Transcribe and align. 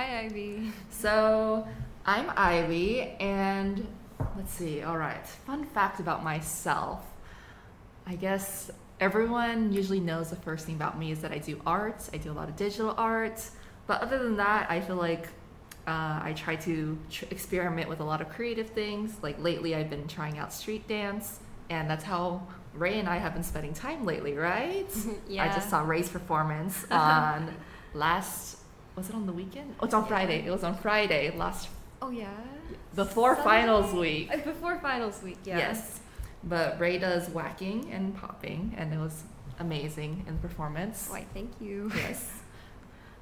Hi, 0.00 0.20
Ivy. 0.20 0.72
So, 0.88 1.68
I'm 2.06 2.32
Ivy, 2.34 3.02
and 3.20 3.86
let's 4.34 4.50
see, 4.50 4.80
all 4.80 4.96
right, 4.96 5.26
fun 5.26 5.66
fact 5.66 6.00
about 6.00 6.24
myself. 6.24 7.04
I 8.06 8.14
guess 8.14 8.70
everyone 8.98 9.74
usually 9.74 10.00
knows 10.00 10.30
the 10.30 10.36
first 10.36 10.64
thing 10.64 10.74
about 10.74 10.98
me 10.98 11.12
is 11.12 11.20
that 11.20 11.32
I 11.32 11.38
do 11.38 11.60
art, 11.66 12.08
I 12.14 12.16
do 12.16 12.32
a 12.32 12.32
lot 12.32 12.48
of 12.48 12.56
digital 12.56 12.94
art, 12.96 13.42
but 13.86 14.00
other 14.00 14.16
than 14.24 14.38
that, 14.38 14.70
I 14.70 14.80
feel 14.80 14.96
like 14.96 15.26
uh, 15.86 16.20
I 16.22 16.32
try 16.34 16.56
to 16.56 16.98
tr- 17.10 17.26
experiment 17.30 17.90
with 17.90 18.00
a 18.00 18.04
lot 18.04 18.22
of 18.22 18.30
creative 18.30 18.70
things. 18.70 19.18
Like 19.20 19.38
lately, 19.38 19.74
I've 19.74 19.90
been 19.90 20.08
trying 20.08 20.38
out 20.38 20.50
street 20.50 20.88
dance, 20.88 21.40
and 21.68 21.90
that's 21.90 22.04
how 22.04 22.46
Rey 22.72 23.00
and 23.00 23.06
I 23.06 23.18
have 23.18 23.34
been 23.34 23.44
spending 23.44 23.74
time 23.74 24.06
lately, 24.06 24.32
right? 24.32 24.88
yeah. 25.28 25.44
I 25.44 25.48
just 25.48 25.68
saw 25.68 25.82
Rey's 25.82 26.08
performance 26.08 26.86
on 26.90 27.54
last. 27.92 28.59
Was 29.00 29.08
it 29.08 29.14
on 29.14 29.24
the 29.24 29.32
weekend? 29.32 29.74
Oh, 29.80 29.86
it's 29.86 29.94
on. 29.94 30.06
Friday. 30.06 30.44
It 30.44 30.50
was 30.50 30.62
on 30.62 30.76
Friday 30.76 31.34
last 31.34 31.70
Oh 32.02 32.10
yeah. 32.10 32.28
before 32.94 33.34
Sunday? 33.34 33.48
finals 33.48 33.94
week. 33.94 34.30
Uh, 34.30 34.36
Before 34.36 34.78
finals 34.78 35.22
week. 35.22 35.38
Yeah. 35.42 35.56
Yes, 35.56 36.00
but 36.44 36.78
Rey 36.78 36.98
does 36.98 37.30
waacking 37.30 37.90
and 37.94 38.14
popping, 38.14 38.74
and 38.76 38.92
it 38.92 38.98
was 38.98 39.22
amazing 39.58 40.26
in 40.28 40.36
performance. 40.36 41.06
Why? 41.08 41.24
Thank 41.32 41.50
you. 41.62 41.90
Yes. 41.96 42.30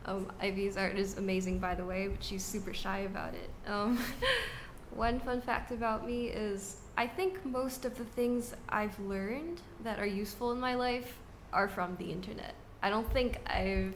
Um, 0.07 0.33
Ivy's 0.41 0.79
art 0.79 0.97
is 0.97 1.19
amazing, 1.19 1.59
by 1.59 1.75
the 1.75 1.85
way, 1.85 2.09
but 2.09 2.25
she's 2.25 2.43
super 2.43 2.73
shy 2.73 3.01
about 3.01 3.35
it. 3.35 3.51
Um, 3.67 4.03
one 4.95 5.21
fun 5.21 5.43
fact 5.43 5.71
about 5.71 6.07
me 6.07 6.29
is 6.29 6.77
I 6.97 7.07
think 7.07 7.45
most 7.45 7.85
of 7.85 7.99
the 7.99 8.05
things 8.05 8.55
I've 8.71 8.99
learned 9.01 9.61
that 9.85 9.99
are 9.99 10.07
useful 10.07 10.51
in 10.53 10.59
my 10.61 10.77
life 10.77 11.13
are 11.53 11.69
from 11.69 11.95
the 11.99 12.11
internet. 12.11 12.55
I 12.83 12.89
don't 12.89 13.13
think 13.13 13.39
I've 13.47 13.93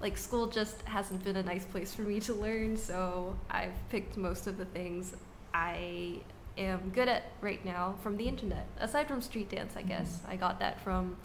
like 0.00 0.16
school 0.18 0.46
just 0.46 0.82
hasn't 0.82 1.24
been 1.24 1.36
a 1.36 1.42
nice 1.42 1.64
place 1.64 1.94
for 1.94 2.02
me 2.02 2.20
to 2.20 2.34
learn, 2.34 2.76
so 2.76 3.36
I've 3.50 3.74
picked 3.90 4.16
most 4.16 4.46
of 4.46 4.58
the 4.58 4.66
things 4.66 5.14
I 5.54 6.20
am 6.58 6.90
good 6.94 7.08
at 7.08 7.24
right 7.40 7.64
now 7.64 7.94
from 8.02 8.16
the 8.16 8.28
internet. 8.28 8.66
Aside 8.78 9.08
from 9.08 9.22
street 9.22 9.50
dance, 9.50 9.74
I 9.76 9.82
guess. 9.82 10.20
I 10.28 10.36
got 10.36 10.60
that 10.60 10.80
from 10.80 11.16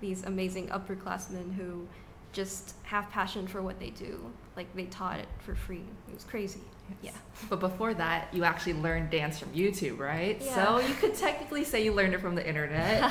these 0.00 0.24
amazing 0.24 0.68
upperclassmen 0.68 1.54
who 1.54 1.86
just 2.32 2.74
have 2.84 3.08
passion 3.10 3.46
for 3.46 3.62
what 3.62 3.78
they 3.80 3.90
do. 3.90 4.30
Like 4.56 4.74
they 4.74 4.84
taught 4.84 5.18
it 5.20 5.28
for 5.40 5.54
free. 5.54 5.84
It 6.08 6.14
was 6.14 6.24
crazy. 6.24 6.60
Yes. 7.02 7.14
But 7.48 7.60
before 7.60 7.94
that, 7.94 8.32
you 8.32 8.44
actually 8.44 8.74
learned 8.74 9.10
dance 9.10 9.38
from 9.38 9.50
YouTube, 9.50 9.98
right? 9.98 10.40
Yeah. 10.40 10.54
So 10.54 10.86
you 10.86 10.94
could 10.94 11.14
technically 11.14 11.64
say 11.64 11.84
you 11.84 11.92
learned 11.92 12.14
it 12.14 12.20
from 12.20 12.34
the 12.34 12.46
internet. 12.46 13.02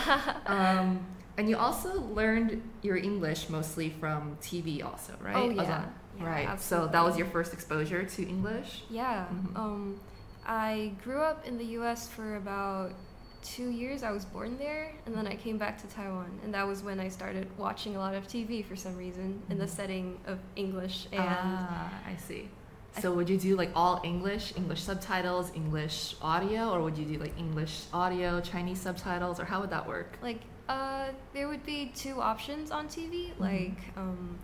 um, 0.47 1.05
and 1.38 1.50
you 1.50 1.58
also 1.58 2.02
learned 2.02 2.62
your 2.82 2.98
English 2.98 3.50
mostly 3.50 3.90
from 4.00 4.38
TV, 4.42 4.84
also, 4.84 5.14
right? 5.22 5.36
Oh, 5.36 5.50
yeah. 5.50 5.86
Yeah, 6.20 6.26
right. 6.26 6.60
So 6.60 6.88
that 6.92 7.04
was 7.04 7.16
your 7.18 7.28
first 7.28 7.54
exposure 7.54 8.04
to 8.04 8.28
English. 8.28 8.84
Yeah. 8.90 9.28
Mhm. 9.32 9.56
Um, 9.58 10.00
I 10.48 10.94
grew 11.04 11.22
up 11.22 11.46
in 11.46 11.58
the 11.58 11.66
U.S. 11.80 12.08
for 12.08 12.38
about 12.38 12.92
two 13.44 13.70
years. 13.70 14.02
I 14.02 14.12
was 14.12 14.26
born 14.26 14.58
there, 14.58 14.92
and 15.06 15.14
then 15.16 15.28
I 15.28 15.36
came 15.36 15.58
back 15.60 15.80
to 15.82 15.88
Taiwan, 15.88 16.40
and 16.44 16.52
that 16.56 16.66
was 16.68 16.82
when 16.82 17.00
I 17.00 17.08
started 17.10 17.48
watching 17.58 17.96
a 17.96 18.00
lot 18.00 18.16
of 18.16 18.28
TV 18.28 18.66
for 18.66 18.76
some 18.76 18.98
reason 18.98 19.42
in 19.52 19.58
the 19.60 19.66
Mhm. 19.66 19.70
setting 19.80 20.20
of 20.26 20.40
English 20.56 21.08
and. 21.12 21.22
ah, 21.24 21.92
I 22.08 22.16
see. 22.16 22.50
So 23.00 23.12
would 23.14 23.30
you 23.30 23.38
do 23.38 23.56
like 23.56 23.70
all 23.76 24.02
English, 24.04 24.54
English 24.58 24.82
subtitles, 24.82 25.52
English 25.54 26.16
audio, 26.20 26.72
or 26.74 26.82
would 26.82 26.98
you 26.98 27.06
do 27.06 27.20
like 27.20 27.38
English 27.38 27.86
audio, 27.94 28.42
Chinese 28.42 28.82
subtitles, 28.82 29.40
or 29.40 29.46
how 29.46 29.60
would 29.62 29.70
that 29.70 29.86
work? 29.88 30.18
like 30.24 30.42
uh, 30.70 31.08
there 31.34 31.48
would 31.48 31.66
be 31.66 31.92
two 31.96 32.22
options 32.22 32.72
on 32.72 32.88
TV, 32.88 33.32
Mm-hmm. 33.32 33.42
like 33.44 33.80
um, 33.98 34.38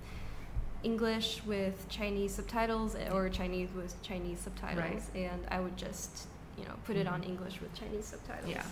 English 0.84 1.42
with 1.46 1.88
Chinese 1.90 2.36
subtitles 2.36 2.96
or 3.12 3.30
Chinese 3.30 3.70
with 3.75 4.02
Chinese 4.02 4.40
subtitles, 4.40 5.09
and 5.16 5.42
I 5.50 5.59
would 5.59 5.78
just 5.78 6.28
you 6.58 6.66
know 6.66 6.74
put 6.86 6.96
it 6.97 7.08
on 7.08 7.22
Mhm. 7.22 7.30
English 7.30 7.62
with 7.62 7.74
Chinese 7.74 8.06
subtitles. 8.06 8.50
Yeah. 8.50 8.64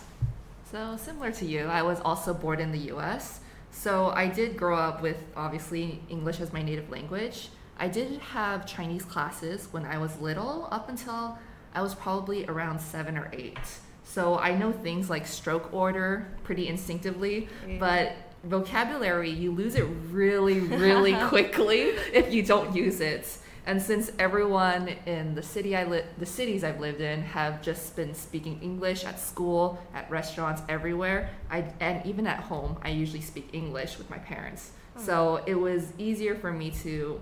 So 0.71 0.97
similar 0.97 1.31
to 1.31 1.45
you, 1.45 1.65
I 1.65 1.81
was 1.81 1.99
also 2.01 2.33
born 2.33 2.59
in 2.59 2.71
the 2.71 2.83
U.S. 2.93 3.39
So 3.71 4.09
I 4.09 4.27
did 4.27 4.57
grow 4.57 4.77
up 4.77 5.01
with 5.01 5.17
obviously 5.35 6.01
English 6.09 6.39
as 6.41 6.51
my 6.53 6.61
native 6.61 6.89
language. 6.89 7.49
I 7.77 7.87
did 7.87 8.19
have 8.19 8.65
Chinese 8.65 9.03
classes 9.05 9.67
when 9.71 9.85
I 9.85 9.97
was 9.97 10.19
little, 10.19 10.67
up 10.71 10.87
until 10.89 11.37
I 11.73 11.81
was 11.81 11.95
probably 11.95 12.45
around 12.47 12.79
seven 12.79 13.17
or 13.17 13.29
eight. 13.33 13.57
So 14.03 14.37
I 14.37 14.55
know 14.55 14.71
things 14.71 15.09
like 15.09 15.25
stroke 15.27 15.73
order 15.73 16.27
pretty 16.43 16.67
instinctively, 16.67 17.47
Yeah. 17.67 17.77
but 17.79 18.13
vocabulary 18.43 19.29
you 19.29 19.51
lose 19.51 19.75
it 19.75 19.85
really, 20.09 20.59
really 20.59 21.13
quickly 21.27 21.81
if 22.13 22.33
you 22.33 22.43
don't 22.43 22.75
use 22.75 22.99
it. 22.99 23.37
And 23.67 23.79
since 23.79 24.11
everyone 24.17 24.87
in 25.05 25.35
the 25.35 25.43
city 25.43 25.75
I 25.75 25.83
li- 25.83 26.01
the 26.17 26.25
cities 26.25 26.63
I've 26.63 26.79
lived 26.79 26.99
in 26.99 27.21
have 27.21 27.61
just 27.61 27.95
been 27.95 28.15
speaking 28.15 28.59
English 28.61 29.05
at 29.05 29.19
school, 29.19 29.79
at 29.93 30.09
restaurants, 30.09 30.63
everywhere, 30.67 31.29
I 31.51 31.65
and 31.79 32.03
even 32.05 32.25
at 32.25 32.39
home, 32.39 32.77
I 32.81 32.89
usually 32.89 33.21
speak 33.21 33.49
English 33.53 33.99
with 33.99 34.09
my 34.09 34.17
parents. 34.17 34.71
Oh. 34.97 35.01
So 35.03 35.43
it 35.45 35.53
was 35.55 35.93
easier 35.99 36.33
for 36.35 36.51
me 36.51 36.71
to 36.83 37.21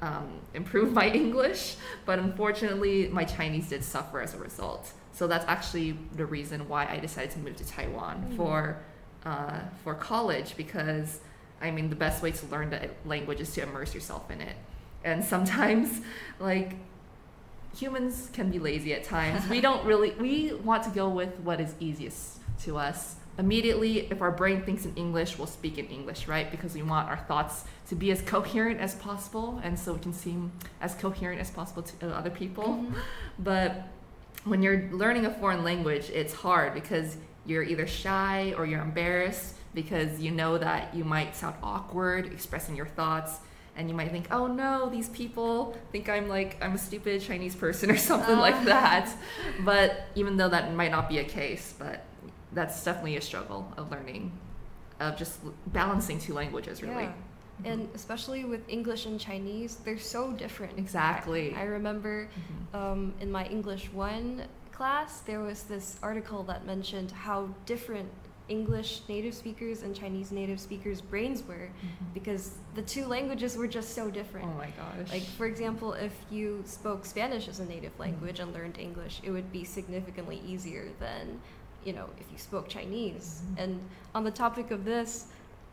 um, 0.00 0.28
improve 0.54 0.92
my 1.02 1.08
English, 1.08 1.76
but 2.06 2.18
unfortunately, 2.18 3.08
my 3.08 3.24
Chinese 3.24 3.68
did 3.68 3.84
suffer 3.84 4.20
as 4.20 4.34
a 4.34 4.38
result. 4.38 4.92
So 5.12 5.26
that's 5.26 5.44
actually 5.46 5.98
the 6.16 6.24
reason 6.24 6.68
why 6.68 6.86
I 6.86 6.98
decided 6.98 7.30
to 7.32 7.38
move 7.40 7.56
to 7.56 7.66
Taiwan 7.66 8.16
Mm. 8.30 8.36
for 8.36 8.76
uh, 9.26 9.58
for 9.84 9.94
college 9.94 10.56
because 10.56 11.20
I 11.60 11.70
mean 11.70 11.90
the 11.90 11.96
best 11.96 12.22
way 12.22 12.30
to 12.30 12.46
learn 12.46 12.70
the 12.70 12.88
language 13.04 13.40
is 13.40 13.52
to 13.54 13.62
immerse 13.62 13.94
yourself 13.94 14.30
in 14.30 14.40
it, 14.40 14.56
and 15.04 15.22
sometimes 15.34 16.00
like 16.38 16.76
humans 17.76 18.30
can 18.32 18.50
be 18.50 18.58
lazy 18.58 18.92
at 18.94 19.04
times. 19.04 19.46
we 19.48 19.60
don't 19.60 19.84
really 19.84 20.10
we 20.12 20.52
want 20.54 20.82
to 20.84 20.90
go 20.90 21.08
with 21.08 21.38
what 21.40 21.60
is 21.60 21.74
easiest 21.80 22.38
to 22.64 22.76
us. 22.78 23.16
Immediately, 23.40 23.92
if 24.12 24.20
our 24.20 24.30
brain 24.30 24.60
thinks 24.62 24.84
in 24.84 24.94
English, 24.96 25.38
we'll 25.38 25.46
speak 25.46 25.78
in 25.78 25.86
English, 25.86 26.28
right? 26.28 26.50
Because 26.50 26.74
we 26.74 26.82
want 26.82 27.08
our 27.08 27.16
thoughts 27.16 27.64
to 27.88 27.94
be 27.94 28.10
as 28.12 28.20
coherent 28.20 28.78
as 28.80 28.94
possible, 28.96 29.58
and 29.64 29.78
so 29.78 29.94
we 29.94 30.00
can 30.00 30.12
seem 30.12 30.52
as 30.82 30.94
coherent 30.94 31.40
as 31.40 31.50
possible 31.50 31.82
to 31.82 31.94
uh, 32.06 32.10
other 32.20 32.30
people. 32.30 32.64
Mhm. 32.64 32.92
But 33.38 33.70
when 34.44 34.62
you're 34.62 34.82
learning 34.92 35.24
a 35.24 35.30
foreign 35.40 35.64
language, 35.64 36.10
it's 36.10 36.34
hard 36.34 36.74
because 36.74 37.16
you're 37.46 37.62
either 37.62 37.86
shy 37.86 38.52
or 38.58 38.66
you're 38.66 38.82
embarrassed 38.82 39.54
because 39.74 40.20
you 40.20 40.30
know 40.30 40.58
that 40.58 40.94
you 40.94 41.04
might 41.04 41.34
sound 41.34 41.54
awkward 41.62 42.26
expressing 42.26 42.76
your 42.76 42.86
thoughts 42.98 43.32
and 43.76 43.88
you 43.88 43.94
might 43.94 44.10
think, 44.10 44.26
"Oh 44.30 44.46
no, 44.48 44.90
these 44.90 45.08
people 45.08 45.74
think 45.92 46.08
I'm 46.10 46.28
like 46.28 46.50
I'm 46.60 46.74
a 46.74 46.78
stupid 46.88 47.22
Chinese 47.22 47.54
person 47.54 47.90
or 47.90 47.96
something 48.10 48.36
like 48.46 48.56
Ah. 48.56 48.64
that." 48.74 49.06
But 49.64 49.88
even 50.14 50.36
though 50.36 50.50
that 50.50 50.74
might 50.74 50.90
not 50.90 51.08
be 51.08 51.18
a 51.18 51.24
case, 51.24 51.72
but 51.78 52.04
that's 52.52 52.82
definitely 52.84 53.16
a 53.16 53.20
struggle 53.20 53.72
of 53.76 53.90
learning 53.90 54.32
of 55.00 55.16
just 55.16 55.40
balancing 55.72 56.18
two 56.18 56.34
languages 56.34 56.82
really. 56.82 57.04
Yeah. 57.04 57.12
And 57.64 57.88
especially 57.94 58.44
with 58.44 58.66
English 58.68 59.04
and 59.06 59.20
Chinese, 59.20 59.76
they're 59.84 59.98
so 59.98 60.32
different. 60.32 60.78
Exactly. 60.78 61.54
I, 61.54 61.60
I 61.60 61.64
remember 61.64 62.28
Mhm. 62.28 62.74
um, 62.78 63.14
in 63.20 63.30
my 63.30 63.44
English 63.46 63.92
1 63.92 64.42
class, 64.72 65.20
there 65.20 65.40
was 65.40 65.64
this 65.64 65.98
article 66.02 66.42
that 66.44 66.64
mentioned 66.64 67.10
how 67.12 67.48
different 67.66 68.08
English 68.48 69.02
native 69.08 69.32
speakers 69.34 69.82
and 69.82 69.94
Chinese 69.94 70.32
native 70.32 70.58
speakers' 70.58 71.00
brains 71.00 71.42
were 71.46 71.68
Mhm. 71.70 72.14
because 72.14 72.54
the 72.74 72.82
two 72.82 73.04
languages 73.06 73.56
were 73.56 73.68
just 73.68 73.94
so 73.94 74.10
different. 74.10 74.46
Oh 74.48 74.56
my 74.58 74.70
gosh. 74.80 75.10
Like, 75.12 75.22
for 75.22 75.46
example, 75.46 75.92
if 75.92 76.12
you 76.30 76.62
spoke 76.66 77.04
Spanish 77.06 77.46
as 77.46 77.60
a 77.60 77.64
native 77.66 77.92
Mm-hmm. 77.92 78.02
language 78.02 78.40
and 78.40 78.52
learned 78.52 78.78
English, 78.78 79.20
it 79.22 79.30
would 79.30 79.52
be 79.52 79.64
significantly 79.64 80.40
easier 80.46 80.88
than, 80.98 81.40
you 81.84 81.92
know, 81.92 82.06
if 82.18 82.30
you 82.32 82.38
spoke 82.38 82.68
Chinese. 82.68 83.42
Mhm. 83.54 83.62
And 83.62 83.80
on 84.14 84.24
the 84.24 84.30
topic 84.30 84.70
of 84.70 84.84
this, 84.84 85.26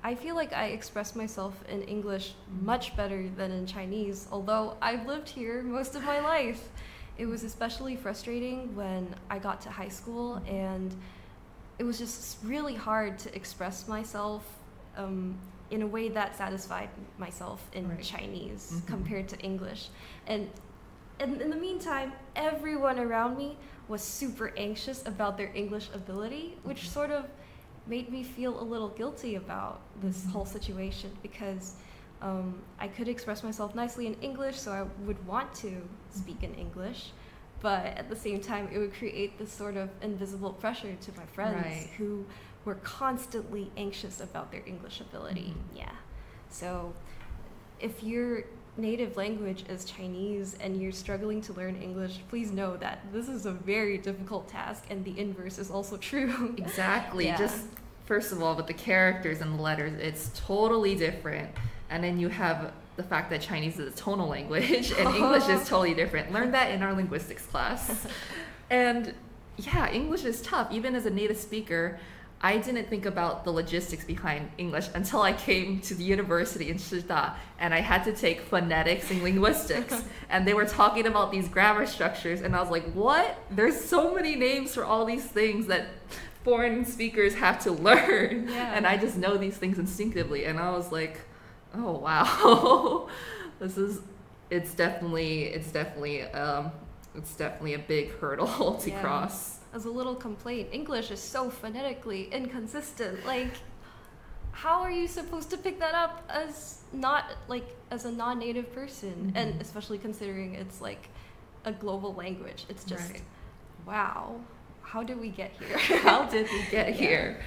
I 0.04 0.16
feel 0.16 0.36
like 0.36 0.54
I 0.54 0.68
express 0.68 1.16
myself 1.16 1.54
in 1.68 1.82
English 1.84 2.36
much 2.62 2.96
better 2.96 3.28
than 3.30 3.52
in 3.52 3.66
Chinese, 3.66 4.28
although 4.32 4.78
I've 4.82 5.06
lived 5.08 5.28
here 5.30 5.62
most 5.64 5.96
of 5.96 6.04
my 6.04 6.20
life. 6.20 6.70
It 7.18 7.26
was 7.26 7.44
especially 7.44 7.96
frustrating 7.96 8.76
when 8.76 9.16
I 9.30 9.40
got 9.40 9.60
to 9.62 9.70
high 9.72 9.90
school 9.90 10.36
and 10.48 10.96
it 11.80 11.84
was 11.84 11.98
just 11.98 12.38
really 12.44 12.76
hard 12.76 13.18
to 13.20 13.36
express 13.36 13.88
myself 13.88 14.44
um, 14.98 15.36
in 15.70 15.82
a 15.82 15.88
way 15.88 16.10
that 16.10 16.36
satisfied 16.38 16.90
myself 17.18 17.68
in 17.74 17.90
Right. 17.90 18.02
Chinese 18.02 18.72
Mhm. 18.72 18.88
compared 18.88 19.28
to 19.30 19.38
English. 19.40 19.90
And, 20.28 20.50
and 21.20 21.42
in 21.42 21.50
the 21.50 21.56
meantime, 21.56 22.14
everyone 22.36 23.00
around 23.00 23.38
me 23.38 23.58
was 23.88 24.02
super 24.02 24.54
anxious 24.58 25.06
about 25.08 25.38
their 25.38 25.52
English 25.56 25.90
ability, 25.94 26.58
which 26.64 26.84
Mhm. 26.84 26.88
sort 26.94 27.12
of 27.12 27.26
made 27.88 28.10
me 28.12 28.22
feel 28.24 28.60
a 28.60 28.64
little 28.64 28.90
guilty 28.90 29.36
about 29.36 29.80
this 30.02 30.26
Mhm. 30.26 30.32
whole 30.32 30.46
situation 30.46 31.16
because 31.22 31.76
um, 32.20 32.62
I 32.80 32.88
could 32.88 33.08
express 33.08 33.44
myself 33.44 33.76
nicely 33.76 34.08
in 34.08 34.16
English, 34.22 34.60
so 34.60 34.72
I 34.74 34.84
would 35.06 35.26
want 35.28 35.54
to 35.56 35.88
speak 36.10 36.42
in 36.42 36.54
English. 36.56 37.12
But 37.62 37.86
at 37.86 38.10
the 38.10 38.16
same 38.16 38.42
time, 38.42 38.68
it 38.72 38.80
would 38.80 38.94
create 38.96 39.38
this 39.38 39.52
sort 39.52 39.78
of 39.78 39.90
invisible 40.02 40.54
pressure 40.54 40.96
to 40.96 41.12
my 41.16 41.26
friends 41.28 41.56
Right. 41.56 41.90
who 41.98 42.26
were 42.66 42.76
constantly 42.84 43.72
anxious 43.78 44.20
about 44.20 44.52
their 44.52 44.64
English 44.66 45.00
ability. 45.00 45.54
Mhm. 45.56 45.78
Yeah. 45.78 45.92
So 46.50 46.94
if 47.80 48.04
you're 48.04 48.44
native 48.78 49.18
language 49.18 49.66
is 49.70 49.86
Chinese 49.86 50.56
and 50.62 50.82
you're 50.82 50.92
struggling 50.92 51.42
to 51.42 51.54
learn 51.54 51.82
English, 51.82 52.20
please 52.30 52.52
know 52.52 52.78
that 52.78 53.00
this 53.12 53.28
is 53.28 53.46
a 53.46 53.52
very 53.52 53.98
difficult 53.98 54.48
task 54.48 54.86
and 54.90 55.04
the 55.04 55.18
inverse 55.20 55.58
is 55.58 55.72
also 55.72 55.98
true. 56.12 56.56
Exactly. 56.58 57.26
Yeah. 57.26 57.38
Just 57.38 57.66
first 58.06 58.32
of 58.32 58.42
all, 58.42 58.56
with 58.56 58.68
the 58.68 58.74
characters 58.74 59.42
and 59.42 59.58
the 59.58 59.62
letters, 59.62 60.00
it's 60.00 60.32
totally 60.36 60.96
different. 60.96 61.50
And 61.90 62.04
then 62.04 62.20
you 62.20 62.30
have 62.30 62.74
the 62.96 63.04
fact 63.04 63.30
that 63.30 63.42
Chinese 63.42 63.80
is 63.80 63.94
a 63.94 63.96
tonal 63.96 64.28
language 64.28 64.92
and 64.92 65.16
English 65.16 65.48
is 65.48 65.60
totally 65.68 65.94
different. 65.94 66.32
Learn 66.32 66.52
that 66.52 66.72
in 66.72 66.82
our 66.82 66.94
linguistics 66.94 67.46
class. 67.46 68.08
and 68.70 69.14
yeah, 69.58 69.90
English 69.92 70.24
is 70.24 70.42
tough. 70.42 70.72
Even 70.72 70.96
as 70.96 71.06
a 71.06 71.10
native 71.10 71.38
speaker, 71.38 72.00
I 72.40 72.58
didn't 72.58 72.88
think 72.88 73.06
about 73.08 73.46
the 73.46 73.52
logistics 73.52 74.06
behind 74.06 74.52
English 74.60 74.90
until 74.94 75.22
I 75.24 75.34
came 75.34 75.82
to 75.82 75.96
the 75.96 76.04
university 76.04 76.70
in 76.70 76.78
Shida 76.78 77.34
and 77.58 77.74
I 77.74 77.80
had 77.82 78.04
to 78.04 78.14
take 78.14 78.42
phonetics 78.42 79.10
and 79.10 79.24
linguistics. 79.24 80.04
and 80.30 80.48
they 80.48 80.54
were 80.54 80.66
talking 80.66 81.08
about 81.08 81.32
these 81.32 81.48
grammar 81.50 81.88
structures, 81.88 82.42
and 82.42 82.56
I 82.56 82.62
was 82.62 82.70
like, 82.70 82.92
what? 82.94 83.40
There's 83.50 83.80
so 83.80 84.14
many 84.14 84.36
names 84.36 84.76
for 84.76 84.86
all 84.86 85.04
these 85.06 85.26
things 85.26 85.66
that 85.68 85.88
foreign 86.44 86.86
speakers 86.86 87.34
have 87.36 87.58
to 87.64 87.72
learn. 87.90 88.48
Yeah. 88.50 88.74
And 88.76 88.86
I 88.86 88.98
just 88.98 89.18
know 89.18 89.36
these 89.38 89.58
things 89.58 89.80
instinctively. 89.80 90.46
And 90.46 90.60
I 90.60 90.70
was 90.72 90.92
like, 90.92 91.20
oh, 91.74 91.94
wow. 91.94 93.10
this 93.60 93.78
is, 93.80 94.00
it's 94.52 94.76
definitely, 94.76 95.46
it's 95.46 95.72
definitely, 95.72 96.22
um, 96.22 96.72
it's 97.16 97.36
definitely 97.36 97.74
a 97.74 97.80
big 97.80 98.12
hurdle 98.20 98.76
to 98.84 98.90
Yeah. 98.92 99.02
cross. 99.02 99.57
As 99.78 99.86
a 99.86 99.92
little 99.92 100.16
complaint, 100.16 100.70
English 100.72 101.12
is 101.12 101.20
so 101.20 101.52
phonetically 101.52 102.30
inconsistent. 102.32 103.24
Like, 103.28 103.54
how 104.52 104.82
are 104.82 104.90
you 104.90 105.08
supposed 105.08 105.52
to 105.52 105.58
pick 105.58 105.80
that 105.80 105.94
up 105.94 106.24
as 106.30 106.80
not 106.92 107.26
like 107.48 107.76
as 107.92 108.06
a 108.06 108.12
non-native 108.12 108.74
person? 108.74 109.32
And 109.36 109.54
Mhm. 109.54 109.62
especially 109.62 110.00
considering 110.00 110.56
it's 110.56 110.82
like 110.82 111.10
a 111.64 111.72
global 111.72 112.16
language, 112.16 112.66
it's 112.70 112.84
just 112.86 113.12
Right. 113.12 113.22
wow. 113.86 114.40
How 114.82 115.04
did 115.04 115.20
we 115.22 115.30
get 115.30 115.52
here? 115.60 115.78
how 116.00 116.24
did 116.24 116.50
we 116.50 116.64
get 116.72 116.96
here? 117.04 117.40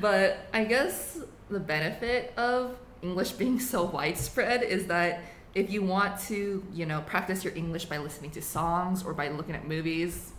But 0.00 0.38
I 0.52 0.64
guess 0.64 1.20
the 1.48 1.60
benefit 1.60 2.32
of 2.36 2.76
English 3.00 3.30
being 3.42 3.60
so 3.60 3.84
widespread 3.84 4.64
is 4.64 4.88
that 4.88 5.20
if 5.54 5.70
you 5.70 5.82
want 5.84 6.18
to, 6.22 6.64
you 6.72 6.84
know, 6.84 7.02
practice 7.02 7.44
your 7.44 7.54
English 7.54 7.84
by 7.84 7.98
listening 7.98 8.32
to 8.32 8.42
songs 8.42 9.04
or 9.04 9.14
by 9.14 9.28
looking 9.28 9.54
at 9.54 9.68
movies, 9.68 10.32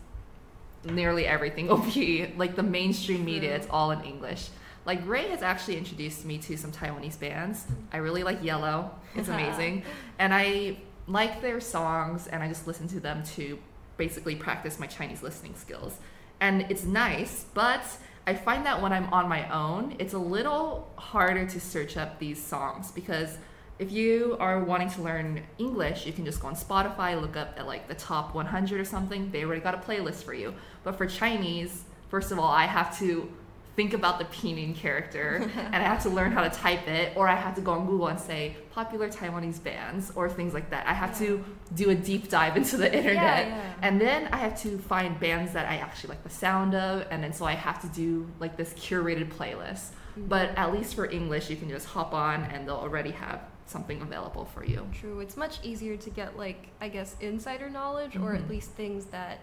nearly 0.91 1.25
everything 1.25 1.67
will 1.69 1.77
be 1.77 2.33
like 2.37 2.55
the 2.55 2.63
mainstream 2.63 3.19
mm-hmm. 3.19 3.25
media, 3.25 3.55
it's 3.55 3.67
all 3.69 3.91
in 3.91 4.01
English. 4.01 4.49
Like 4.85 5.05
Rey 5.05 5.27
has 5.29 5.41
actually 5.41 5.77
introduced 5.77 6.23
me 6.23 6.37
to 6.39 6.57
some 6.57 6.71
Taiwanese 6.71 7.19
bands. 7.19 7.65
I 7.91 7.97
really 7.97 8.23
like 8.23 8.43
Yellow. 8.43 8.91
It's 9.15 9.27
amazing. 9.37 9.83
and 10.17 10.33
I 10.33 10.77
like 11.07 11.41
their 11.41 11.59
songs 11.59 12.27
and 12.27 12.43
I 12.43 12.47
just 12.47 12.67
listen 12.67 12.87
to 12.89 12.99
them 12.99 13.23
to 13.35 13.59
basically 13.97 14.35
practice 14.35 14.79
my 14.79 14.87
Chinese 14.87 15.23
listening 15.23 15.55
skills. 15.55 15.97
And 16.39 16.65
it's 16.69 16.83
nice, 16.83 17.45
but 17.53 17.83
I 18.27 18.33
find 18.33 18.65
that 18.65 18.81
when 18.81 18.93
I'm 18.93 19.11
on 19.13 19.27
my 19.27 19.49
own, 19.49 19.95
it's 19.99 20.13
a 20.13 20.19
little 20.19 20.91
harder 20.97 21.45
to 21.47 21.59
search 21.59 21.97
up 21.97 22.19
these 22.19 22.41
songs 22.41 22.91
because 22.91 23.37
if 23.79 23.91
you 23.91 24.35
are 24.39 24.59
wanting 24.63 24.89
to 24.91 25.01
learn 25.01 25.41
English, 25.59 26.05
you 26.05 26.13
can 26.13 26.25
just 26.25 26.41
go 26.41 26.47
on 26.47 26.55
Spotify, 26.55 27.19
look 27.19 27.35
up 27.37 27.53
at 27.57 27.67
like 27.67 27.87
the 27.87 27.95
top 27.95 28.33
100 28.33 28.79
or 28.79 28.85
something. 28.85 29.29
They 29.31 29.43
already 29.43 29.61
got 29.61 29.75
a 29.75 29.77
playlist 29.77 30.23
for 30.23 30.33
you. 30.33 30.53
But 30.83 30.97
for 30.97 31.05
Chinese, 31.05 31.83
first 32.09 32.31
of 32.31 32.39
all, 32.39 32.51
I 32.51 32.65
have 32.65 32.97
to 32.99 33.29
think 33.75 33.93
about 33.93 34.17
the 34.17 34.25
pinyin 34.25 34.75
character 34.75 35.47
and 35.55 35.75
I 35.75 35.81
have 35.83 36.01
to 36.01 36.09
learn 36.09 36.31
how 36.31 36.41
to 36.43 36.49
type 36.49 36.87
it, 36.87 37.15
or 37.15 37.27
I 37.27 37.35
have 37.35 37.53
to 37.55 37.61
go 37.61 37.73
on 37.73 37.85
Google 37.85 38.07
and 38.07 38.19
say 38.19 38.57
popular 38.71 39.07
Taiwanese 39.07 39.63
bands 39.63 40.11
or 40.15 40.27
things 40.27 40.55
like 40.55 40.71
that. 40.71 40.87
I 40.87 40.93
have 40.93 41.15
to 41.19 41.45
do 41.75 41.91
a 41.91 41.95
deep 41.95 42.27
dive 42.29 42.57
into 42.57 42.77
the 42.77 42.87
internet. 42.91 43.47
yeah. 43.47 43.73
And 43.83 44.01
then 44.01 44.29
I 44.31 44.37
have 44.37 44.59
to 44.63 44.79
find 44.79 45.19
bands 45.19 45.53
that 45.53 45.67
I 45.69 45.75
actually 45.77 46.09
like 46.09 46.23
the 46.23 46.31
sound 46.31 46.73
of, 46.73 47.05
and 47.11 47.23
then 47.23 47.31
so 47.33 47.45
I 47.45 47.53
have 47.53 47.79
to 47.81 47.87
do 47.89 48.27
like 48.39 48.57
this 48.57 48.73
curated 48.73 49.31
playlist. 49.33 49.89
Mhm. 50.17 50.27
But 50.29 50.57
at 50.57 50.73
least 50.73 50.95
for 50.95 51.05
English, 51.05 51.51
you 51.51 51.55
can 51.55 51.69
just 51.69 51.85
hop 51.85 52.15
on 52.15 52.45
and 52.45 52.67
they'll 52.67 52.75
already 52.77 53.11
have 53.11 53.41
something 53.69 54.01
available 54.01 54.45
for 54.45 54.63
you. 54.65 54.87
True. 54.93 55.19
It's 55.19 55.37
much 55.37 55.59
easier 55.63 55.97
to 55.97 56.09
get 56.09 56.37
like 56.37 56.67
I 56.81 56.89
guess 56.89 57.15
insider 57.19 57.69
knowledge 57.69 58.15
or 58.15 58.33
at 58.33 58.41
Mhm. 58.43 58.49
least 58.49 58.71
things 58.71 59.05
that 59.07 59.39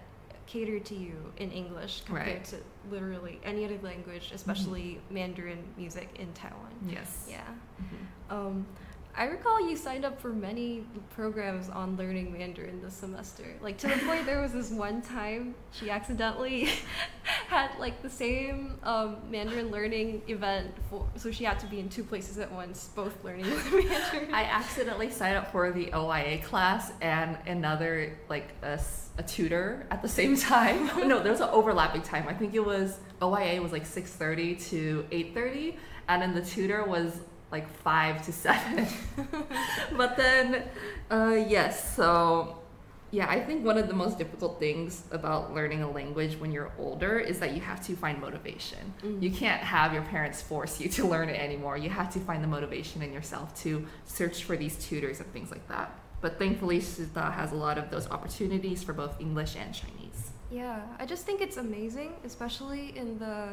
cater 0.47 0.79
to 0.79 0.94
you 0.94 1.32
in 1.38 1.50
English 1.50 2.03
compared 2.05 2.29
Right. 2.29 2.44
to 2.47 2.56
literally 2.91 3.41
any 3.44 3.65
other 3.65 3.79
language, 3.82 4.31
especially 4.35 5.00
Mandarin 5.11 5.62
music 5.76 6.09
in 6.19 6.32
Taiwan. 6.35 6.71
Yes. 6.87 7.26
Yeah. 7.31 7.43
Mhm. 7.81 8.32
Um, 8.35 8.67
I 9.16 9.26
recall 9.26 9.69
you 9.69 9.76
signed 9.76 10.05
up 10.05 10.20
for 10.20 10.31
many 10.31 10.84
programs 11.11 11.69
on 11.69 11.96
learning 11.96 12.32
Mandarin 12.32 12.82
this 12.82 12.94
semester. 12.94 13.44
Like 13.61 13.78
to 13.78 13.87
the 13.87 13.96
point 14.05 14.26
there 14.26 14.40
was 14.40 14.52
this 14.52 14.70
one 14.70 15.02
time 15.02 15.55
she 15.70 15.88
accidentally 15.88 16.69
had 17.49 17.70
like 17.78 18.02
the 18.02 18.11
same 18.11 18.76
um, 18.82 19.19
Mandarin 19.31 19.70
learning 19.70 20.22
event 20.26 20.75
for 20.90 21.06
so 21.14 21.31
she 21.31 21.44
had 21.44 21.61
to 21.61 21.66
be 21.66 21.78
in 21.78 21.88
two 21.88 22.02
places 22.02 22.38
at 22.38 22.50
once, 22.50 22.90
both 22.96 23.22
learning 23.22 23.49
Mandarin. 23.72 24.34
I 24.34 24.44
accidentally 24.44 25.11
signed 25.11 25.37
up 25.37 25.52
for 25.52 25.70
the 25.70 25.93
OIA 25.93 26.43
class 26.43 26.93
and 27.00 27.38
another 27.46 28.19
like 28.28 28.49
a 28.62 29.22
tutor 29.26 29.87
at 29.93 30.02
the 30.02 30.08
same 30.08 30.37
time. 30.37 30.87
no, 31.08 31.22
there 31.22 31.31
was 31.31 31.40
an 31.40 31.50
overlapping 31.50 32.02
time. 32.02 32.26
I 32.26 32.34
think 32.34 32.55
it 32.55 32.64
was 32.64 32.99
OIA 33.22 33.62
was 33.62 33.70
like 33.70 33.84
6:30 33.84 34.69
to 34.70 35.06
8:30 35.12 35.76
and 36.08 36.20
then 36.20 36.34
the 36.34 36.43
tutor 36.43 36.84
was 36.84 37.20
like 37.56 37.69
5 37.69 38.27
to 38.27 38.33
7. 38.33 38.87
but 39.97 40.17
then 40.17 40.65
uh 41.11 41.37
yes, 41.56 41.95
so 41.97 42.59
yeah, 43.15 43.31
I 43.31 43.39
think 43.39 43.65
one 43.65 43.79
of 43.79 43.87
the 43.87 43.95
most 43.95 44.19
difficult 44.19 44.59
things 44.59 45.05
about 45.12 45.55
learning 45.55 45.83
a 45.83 45.91
language 45.91 46.35
when 46.41 46.51
you're 46.51 46.73
older 46.79 47.21
is 47.21 47.39
that 47.39 47.53
you 47.55 47.61
have 47.61 47.81
to 47.87 47.95
find 47.95 48.21
motivation. 48.21 48.93
Mm. 49.03 49.23
You 49.23 49.31
can't 49.31 49.62
have 49.62 49.93
your 49.93 50.03
parents 50.03 50.43
force 50.43 50.81
you 50.81 50.89
to 50.97 51.06
learn 51.15 51.29
it 51.29 51.39
anymore. 51.39 51.77
You 51.77 51.91
have 51.91 52.12
to 52.15 52.19
find 52.19 52.43
the 52.43 52.49
motivation 52.49 53.03
in 53.03 53.12
yourself 53.12 53.55
to 53.62 53.87
search 54.05 54.43
for 54.43 54.56
these 54.56 54.77
tutors 54.85 55.21
and 55.21 55.33
things 55.33 55.53
like 55.53 55.67
that. 55.69 55.97
But 56.21 56.39
thankfully, 56.39 56.81
Shida 56.81 57.33
has 57.35 57.53
a 57.53 57.55
lot 57.67 57.79
of 57.79 57.91
those 57.91 58.11
opportunities 58.11 58.83
for 58.83 58.93
both 58.93 59.21
English 59.21 59.55
and 59.56 59.73
Chinese. 59.73 60.21
Yeah, 60.51 60.81
I 60.99 61.06
just 61.06 61.25
think 61.27 61.41
it's 61.41 61.59
amazing, 61.59 62.15
especially 62.25 62.97
in 62.97 63.19
the, 63.19 63.51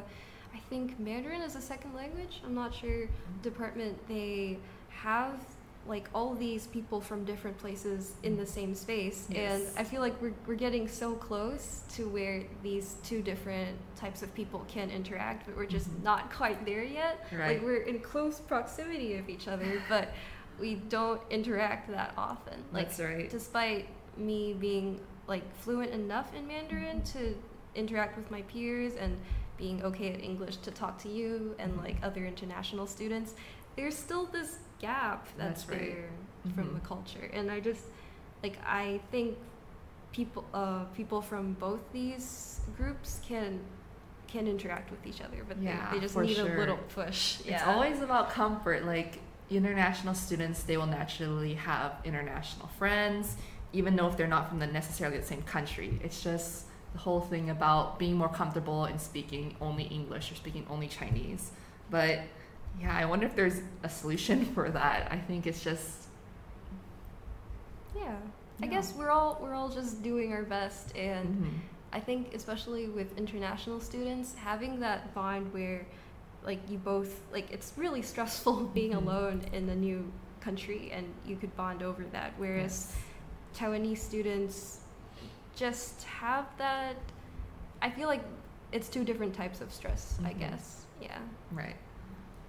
I 0.53 0.59
think 0.69 0.99
Mandarin 0.99 1.41
is 1.41 1.55
a 1.55 1.61
second 1.61 1.93
language. 1.93 2.41
I'm 2.45 2.53
not 2.55 2.73
sure 2.73 3.07
department 3.41 3.97
they 4.07 4.57
have 4.89 5.39
like 5.87 6.07
all 6.13 6.35
these 6.35 6.67
people 6.67 7.01
from 7.01 7.25
different 7.25 7.57
places 7.57 8.13
in 8.21 8.37
the 8.37 8.45
same 8.45 8.75
space, 8.75 9.27
and 9.33 9.63
I 9.77 9.83
feel 9.83 9.99
like 9.99 10.21
we're 10.21 10.33
we're 10.45 10.53
getting 10.55 10.87
so 10.87 11.15
close 11.15 11.81
to 11.95 12.07
where 12.07 12.43
these 12.61 12.97
two 13.03 13.21
different 13.23 13.77
types 13.95 14.21
of 14.21 14.33
people 14.35 14.63
can 14.67 14.91
interact, 14.91 15.47
but 15.47 15.55
we're 15.57 15.65
just 15.65 15.89
Mhm. 15.89 16.03
not 16.03 16.31
quite 16.31 16.63
there 16.65 16.83
yet. 16.83 17.25
Right. 17.31 17.53
Like 17.57 17.63
we're 17.63 17.81
in 17.81 17.99
close 17.99 18.39
proximity 18.39 19.15
of 19.15 19.27
each 19.27 19.47
other, 19.47 19.81
but 19.89 20.09
we 20.59 20.75
don't 20.75 21.19
interact 21.31 21.89
that 21.89 22.13
often. 22.15 22.63
Like 22.71 22.89
That's 22.89 22.99
right. 22.99 23.29
despite 23.29 23.87
me 24.17 24.53
being 24.53 24.99
like 25.27 25.43
fluent 25.57 25.91
enough 25.91 26.31
in 26.35 26.45
Mandarin 26.47 27.01
to 27.15 27.35
interact 27.73 28.17
with 28.17 28.29
my 28.29 28.43
peers 28.43 28.93
and 28.95 29.17
being 29.61 29.81
okay 29.83 30.11
at 30.13 30.21
English 30.31 30.57
to 30.57 30.71
talk 30.71 30.97
to 31.03 31.09
you 31.09 31.55
and 31.59 31.77
like 31.77 31.97
other 32.03 32.25
international 32.25 32.87
students, 32.87 33.35
there's 33.77 33.95
still 33.95 34.25
this 34.25 34.57
gap 34.79 35.27
that's, 35.37 35.61
That's 35.63 35.69
right. 35.69 35.95
there 35.95 36.09
from 36.55 36.69
Mhm. 36.69 36.73
the 36.73 36.85
culture. 36.93 37.25
And 37.31 37.45
I 37.51 37.59
just 37.59 37.85
like 38.43 38.57
I 38.65 38.99
think 39.11 39.37
people 40.11 40.43
uh 40.53 40.83
people 40.99 41.21
from 41.21 41.53
both 41.53 41.79
these 41.93 42.59
groups 42.75 43.21
can 43.29 43.59
can 44.27 44.47
interact 44.47 44.89
with 44.93 45.05
each 45.05 45.21
other, 45.21 45.39
but 45.47 45.57
Yeah, 45.61 45.89
they, 45.91 45.97
they 45.97 46.01
just 46.05 46.17
need 46.17 46.35
sure. 46.35 46.55
a 46.55 46.59
little 46.61 46.77
push. 46.99 47.41
It's 47.45 47.63
always 47.63 48.01
about 48.01 48.31
comfort. 48.31 48.85
Like 48.85 49.19
international 49.49 50.15
students, 50.15 50.63
they 50.63 50.77
will 50.77 50.87
naturally 51.01 51.53
have 51.53 51.91
international 52.05 52.67
friends, 52.79 53.35
even 53.73 53.95
though 53.97 54.07
if 54.07 54.15
they're 54.17 54.33
not 54.37 54.47
from 54.49 54.59
the 54.59 54.67
necessarily 54.67 55.17
the 55.19 55.25
same 55.33 55.43
country. 55.43 55.99
It's 56.05 56.23
just 56.23 56.65
the 56.93 56.99
whole 56.99 57.21
thing 57.21 57.49
about 57.49 57.97
being 57.99 58.15
more 58.15 58.29
comfortable 58.29 58.85
in 58.85 58.99
speaking 58.99 59.55
only 59.61 59.83
English 59.85 60.31
or 60.31 60.35
speaking 60.35 60.65
only 60.69 60.87
Chinese. 60.87 61.51
But 61.89 62.19
yeah, 62.79 62.95
I 62.95 63.05
wonder 63.05 63.25
if 63.25 63.35
there's 63.35 63.61
a 63.83 63.89
solution 63.89 64.45
for 64.55 64.69
that. 64.69 65.11
I 65.11 65.17
think 65.17 65.47
it's 65.47 65.63
just 65.63 66.07
yeah. 67.95 68.15
I 68.61 68.65
Yeah. 68.65 68.71
guess 68.71 68.93
we're 68.95 69.09
all 69.09 69.39
we're 69.41 69.53
all 69.53 69.69
just 69.69 70.03
doing 70.03 70.33
our 70.33 70.43
best 70.43 70.95
and 70.95 71.27
Mhm. 71.43 71.59
I 71.93 71.99
think 71.99 72.33
especially 72.33 72.87
with 72.87 73.17
international 73.17 73.81
students, 73.81 74.33
having 74.35 74.79
that 74.79 75.13
bond 75.13 75.51
where 75.53 75.85
like 76.43 76.59
you 76.69 76.77
both 76.77 77.19
like 77.31 77.51
it's 77.51 77.73
really 77.77 78.01
stressful 78.01 78.63
being 78.73 78.91
Mhm. 78.91 78.97
alone 79.03 79.41
in 79.53 79.69
a 79.69 79.75
new 79.75 80.11
country 80.41 80.91
and 80.91 81.05
you 81.25 81.35
could 81.35 81.55
bond 81.55 81.83
over 81.83 82.03
that. 82.11 82.33
Whereas 82.37 82.95
Taiwanese 83.55 83.97
students 83.99 84.80
just 85.55 86.03
have 86.03 86.45
that 86.57 86.95
I 87.81 87.89
feel 87.89 88.07
like 88.07 88.23
it's 88.71 88.87
two 88.89 89.03
different 89.03 89.33
types 89.33 89.59
of 89.59 89.71
stress, 89.73 90.19
I 90.23 90.33
Mhm. 90.33 90.39
guess. 90.39 90.85
Yeah. 91.01 91.17
Right. 91.51 91.75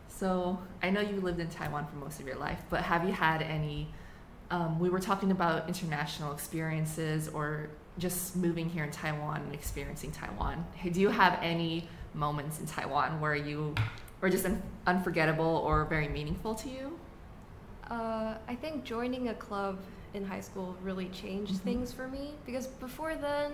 So 0.08 0.58
I 0.82 0.90
know 0.90 1.00
you 1.00 1.20
lived 1.20 1.40
in 1.40 1.48
Taiwan 1.48 1.86
for 1.86 1.96
most 1.96 2.20
of 2.20 2.26
your 2.26 2.36
life, 2.36 2.62
but 2.70 2.82
have 2.82 3.04
you 3.06 3.12
had 3.12 3.42
any 3.42 3.92
um, 4.50 4.78
we 4.78 4.90
were 4.90 5.00
talking 5.00 5.30
about 5.30 5.66
international 5.66 6.30
experiences 6.32 7.26
or 7.28 7.70
just 7.96 8.36
moving 8.36 8.68
here 8.68 8.84
in 8.84 8.90
Taiwan 8.90 9.40
and 9.40 9.54
experiencing 9.54 10.10
Taiwan. 10.12 10.66
Do 10.92 11.00
you 11.00 11.08
have 11.08 11.38
any 11.42 11.88
moments 12.12 12.60
in 12.60 12.66
Taiwan 12.66 13.18
where 13.18 13.34
you 13.34 13.74
were 14.20 14.28
just 14.28 14.44
un- 14.44 14.62
unforgettable 14.86 15.62
or 15.64 15.86
very 15.86 16.06
meaningful 16.08 16.54
to 16.56 16.68
you? 16.68 16.98
Uh, 17.90 18.34
I 18.46 18.54
think 18.54 18.84
joining 18.84 19.28
a 19.28 19.34
club 19.34 19.78
in 20.14 20.24
high 20.24 20.40
school 20.40 20.76
really 20.82 21.08
changed 21.08 21.54
Mhm. 21.54 21.60
things 21.60 21.92
for 21.92 22.08
me 22.08 22.34
because 22.46 22.66
before 22.66 23.14
then, 23.14 23.52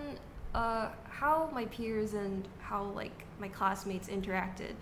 uh, 0.53 0.89
how 1.09 1.49
my 1.53 1.65
peers 1.65 2.13
and 2.13 2.47
how 2.59 2.83
like 2.83 3.25
my 3.39 3.47
classmates 3.47 4.07
interacted, 4.09 4.73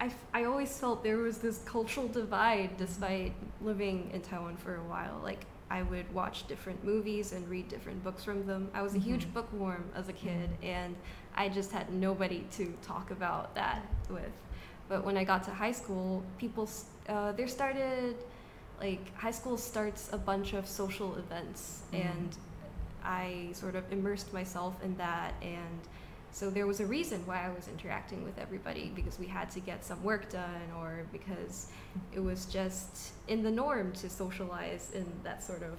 I, 0.00 0.06
f- 0.06 0.24
I 0.34 0.44
always 0.44 0.76
felt 0.78 1.02
there 1.02 1.18
was 1.18 1.38
this 1.38 1.58
cultural 1.64 2.08
divide 2.08 2.76
despite 2.76 3.32
living 3.60 4.10
in 4.12 4.20
Taiwan 4.20 4.56
for 4.56 4.76
a 4.76 4.82
while. 4.84 5.20
Like 5.22 5.46
I 5.70 5.82
would 5.82 6.12
watch 6.12 6.46
different 6.48 6.84
movies 6.84 7.32
and 7.32 7.48
read 7.48 7.68
different 7.68 8.02
books 8.04 8.22
from 8.24 8.44
them. 8.46 8.70
I 8.74 8.82
was 8.82 8.94
a 8.94 8.98
huge 8.98 9.26
Mhm. 9.26 9.32
bookworm 9.34 9.84
as 9.94 10.08
a 10.08 10.12
kid, 10.12 10.50
and 10.62 10.94
I 11.34 11.48
just 11.48 11.72
had 11.72 11.90
nobody 11.92 12.44
to 12.52 12.72
talk 12.82 13.10
about 13.10 13.54
that 13.54 13.82
with. 14.10 14.32
But 14.88 15.04
when 15.04 15.16
I 15.16 15.24
got 15.24 15.42
to 15.44 15.50
high 15.50 15.72
school, 15.72 16.22
people 16.38 16.68
uh, 17.08 17.32
there 17.32 17.48
started 17.48 18.16
like 18.82 19.14
high 19.16 19.30
school 19.30 19.56
starts 19.56 20.10
a 20.12 20.18
bunch 20.18 20.52
of 20.54 20.66
social 20.66 21.14
events, 21.16 21.82
Mhm. 21.92 22.00
and 22.06 22.36
I 23.04 23.50
sort 23.52 23.74
of 23.76 23.84
immersed 23.92 24.32
myself 24.32 24.74
in 24.82 24.96
that 24.96 25.34
and. 25.42 25.80
So 26.34 26.48
there 26.48 26.66
was 26.66 26.80
a 26.80 26.86
reason 26.86 27.20
why 27.26 27.44
I 27.46 27.50
was 27.50 27.68
interacting 27.68 28.24
with 28.24 28.38
everybody 28.38 28.90
because 28.94 29.18
we 29.18 29.26
had 29.26 29.50
to 29.50 29.60
get 29.60 29.84
some 29.84 30.02
work 30.02 30.30
done 30.30 30.66
or 30.78 31.04
because 31.12 31.66
it 32.10 32.20
was 32.20 32.46
just 32.46 33.12
in 33.28 33.42
the 33.42 33.50
norm 33.50 33.92
to 34.00 34.08
socialize 34.08 34.90
in 34.94 35.04
that 35.24 35.42
sort 35.42 35.62
of 35.62 35.78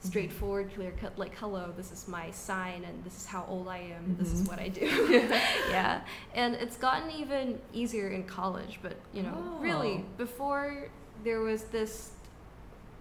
straightforward, 0.00 0.70
clear 0.74 0.92
cut, 0.98 1.18
like, 1.18 1.34
hello, 1.36 1.74
this 1.76 1.92
is 1.92 2.08
my 2.08 2.30
sign 2.30 2.84
and 2.84 3.04
this 3.04 3.16
is 3.18 3.26
how 3.26 3.44
old 3.50 3.68
I 3.68 3.80
am, 3.96 4.16
this 4.18 4.32
is 4.32 4.42
Mhm. 4.44 4.48
what 4.48 4.58
I 4.60 4.68
do. 4.68 4.86
yeah. 5.70 6.00
And 6.34 6.54
it's 6.54 6.78
gotten 6.78 7.10
even 7.10 7.60
easier 7.74 8.08
in 8.08 8.24
college, 8.24 8.78
but, 8.80 8.96
you 9.12 9.22
know, 9.24 9.36
Oh. 9.36 9.58
really, 9.60 10.06
before 10.16 10.88
there 11.22 11.40
was 11.40 11.64
this 11.64 12.12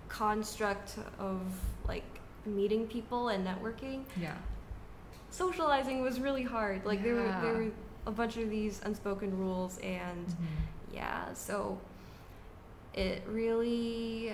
construct 0.07 0.97
of 1.19 1.41
like 1.87 2.03
meeting 2.45 2.87
people 2.87 3.29
and 3.29 3.45
networking, 3.45 4.03
Yeah. 4.15 4.35
socializing 5.29 6.01
was 6.01 6.19
really 6.19 6.43
hard. 6.43 6.85
Like, 6.85 7.03
there, 7.03 7.15
were, 7.15 7.37
there 7.41 7.53
were 7.53 7.71
a 8.07 8.11
bunch 8.11 8.37
of 8.37 8.49
these 8.49 8.81
unspoken 8.83 9.37
rules 9.37 9.77
and 9.79 10.27
mm-hmm. 10.27 10.45
yeah 10.93 11.33
so 11.33 11.79
it 12.93 13.23
really 13.27 14.33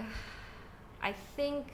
i 1.02 1.12
think 1.36 1.74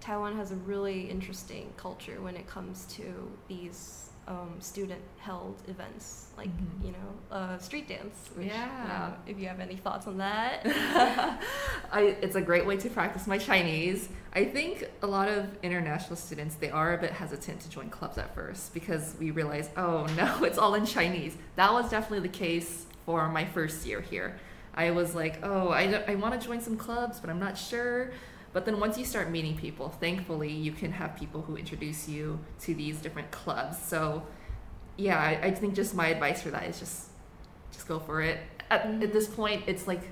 taiwan 0.00 0.36
has 0.36 0.52
a 0.52 0.56
really 0.56 1.10
interesting 1.10 1.72
culture 1.76 2.20
when 2.20 2.36
it 2.36 2.46
comes 2.46 2.86
to 2.86 3.30
these 3.48 4.10
um, 4.28 4.54
student 4.60 5.00
held 5.18 5.60
events 5.68 6.26
like 6.36 6.48
Mhm. 6.48 6.84
you 6.86 6.92
know 6.92 7.36
uh, 7.36 7.58
street 7.58 7.88
dance 7.88 8.30
which, 8.36 8.46
Yeah. 8.46 9.10
uh, 9.12 9.16
if 9.26 9.38
you 9.38 9.48
have 9.48 9.58
any 9.60 9.76
thoughts 9.76 10.06
on 10.06 10.18
that 10.18 10.64
I, 11.92 12.16
it's 12.22 12.36
a 12.36 12.40
great 12.40 12.64
way 12.66 12.76
to 12.78 12.88
practice 12.90 13.26
my 13.26 13.38
Chinese. 13.38 14.08
I 14.34 14.44
think 14.46 14.88
a 15.02 15.06
lot 15.06 15.28
of 15.28 15.46
international 15.62 16.16
students 16.16 16.54
they 16.54 16.70
are 16.70 16.94
a 16.94 16.98
bit 16.98 17.10
hesitant 17.12 17.60
to 17.60 17.68
join 17.68 17.90
clubs 17.90 18.16
at 18.18 18.34
first 18.34 18.72
because 18.72 19.14
we 19.18 19.30
realize, 19.30 19.68
oh 19.76 20.06
no, 20.16 20.44
it's 20.44 20.58
all 20.58 20.74
in 20.74 20.86
Chinese. 20.86 21.36
That 21.56 21.72
was 21.72 21.90
definitely 21.90 22.26
the 22.28 22.36
case 22.36 22.86
for 23.04 23.28
my 23.28 23.44
first 23.44 23.84
year 23.86 24.00
here. 24.00 24.38
I 24.74 24.90
was 24.92 25.14
like, 25.14 25.40
oh, 25.42 25.68
I, 25.68 26.02
I 26.08 26.14
want 26.14 26.40
to 26.40 26.46
join 26.46 26.60
some 26.62 26.76
clubs, 26.78 27.20
but 27.20 27.28
I'm 27.28 27.38
not 27.40 27.58
sure. 27.58 28.10
But 28.52 28.64
then 28.66 28.80
once 28.80 28.98
you 28.98 29.04
start 29.04 29.30
meeting 29.30 29.56
people, 29.56 29.88
thankfully 29.88 30.50
you 30.52 30.72
can 30.72 30.92
have 30.92 31.16
people 31.16 31.42
who 31.42 31.56
introduce 31.56 32.08
you 32.08 32.38
to 32.60 32.74
these 32.74 33.00
different 33.00 33.30
clubs. 33.30 33.78
So 33.78 34.22
yeah, 34.96 35.18
I, 35.18 35.46
I 35.46 35.50
think 35.52 35.74
just 35.74 35.94
my 35.94 36.08
advice 36.08 36.42
for 36.42 36.50
that 36.50 36.64
is 36.64 36.78
just 36.78 37.08
just 37.72 37.88
go 37.88 37.98
for 37.98 38.20
it. 38.20 38.38
At, 38.70 38.86
at 38.86 39.12
this 39.12 39.26
point, 39.26 39.64
it's 39.66 39.86
like 39.86 40.02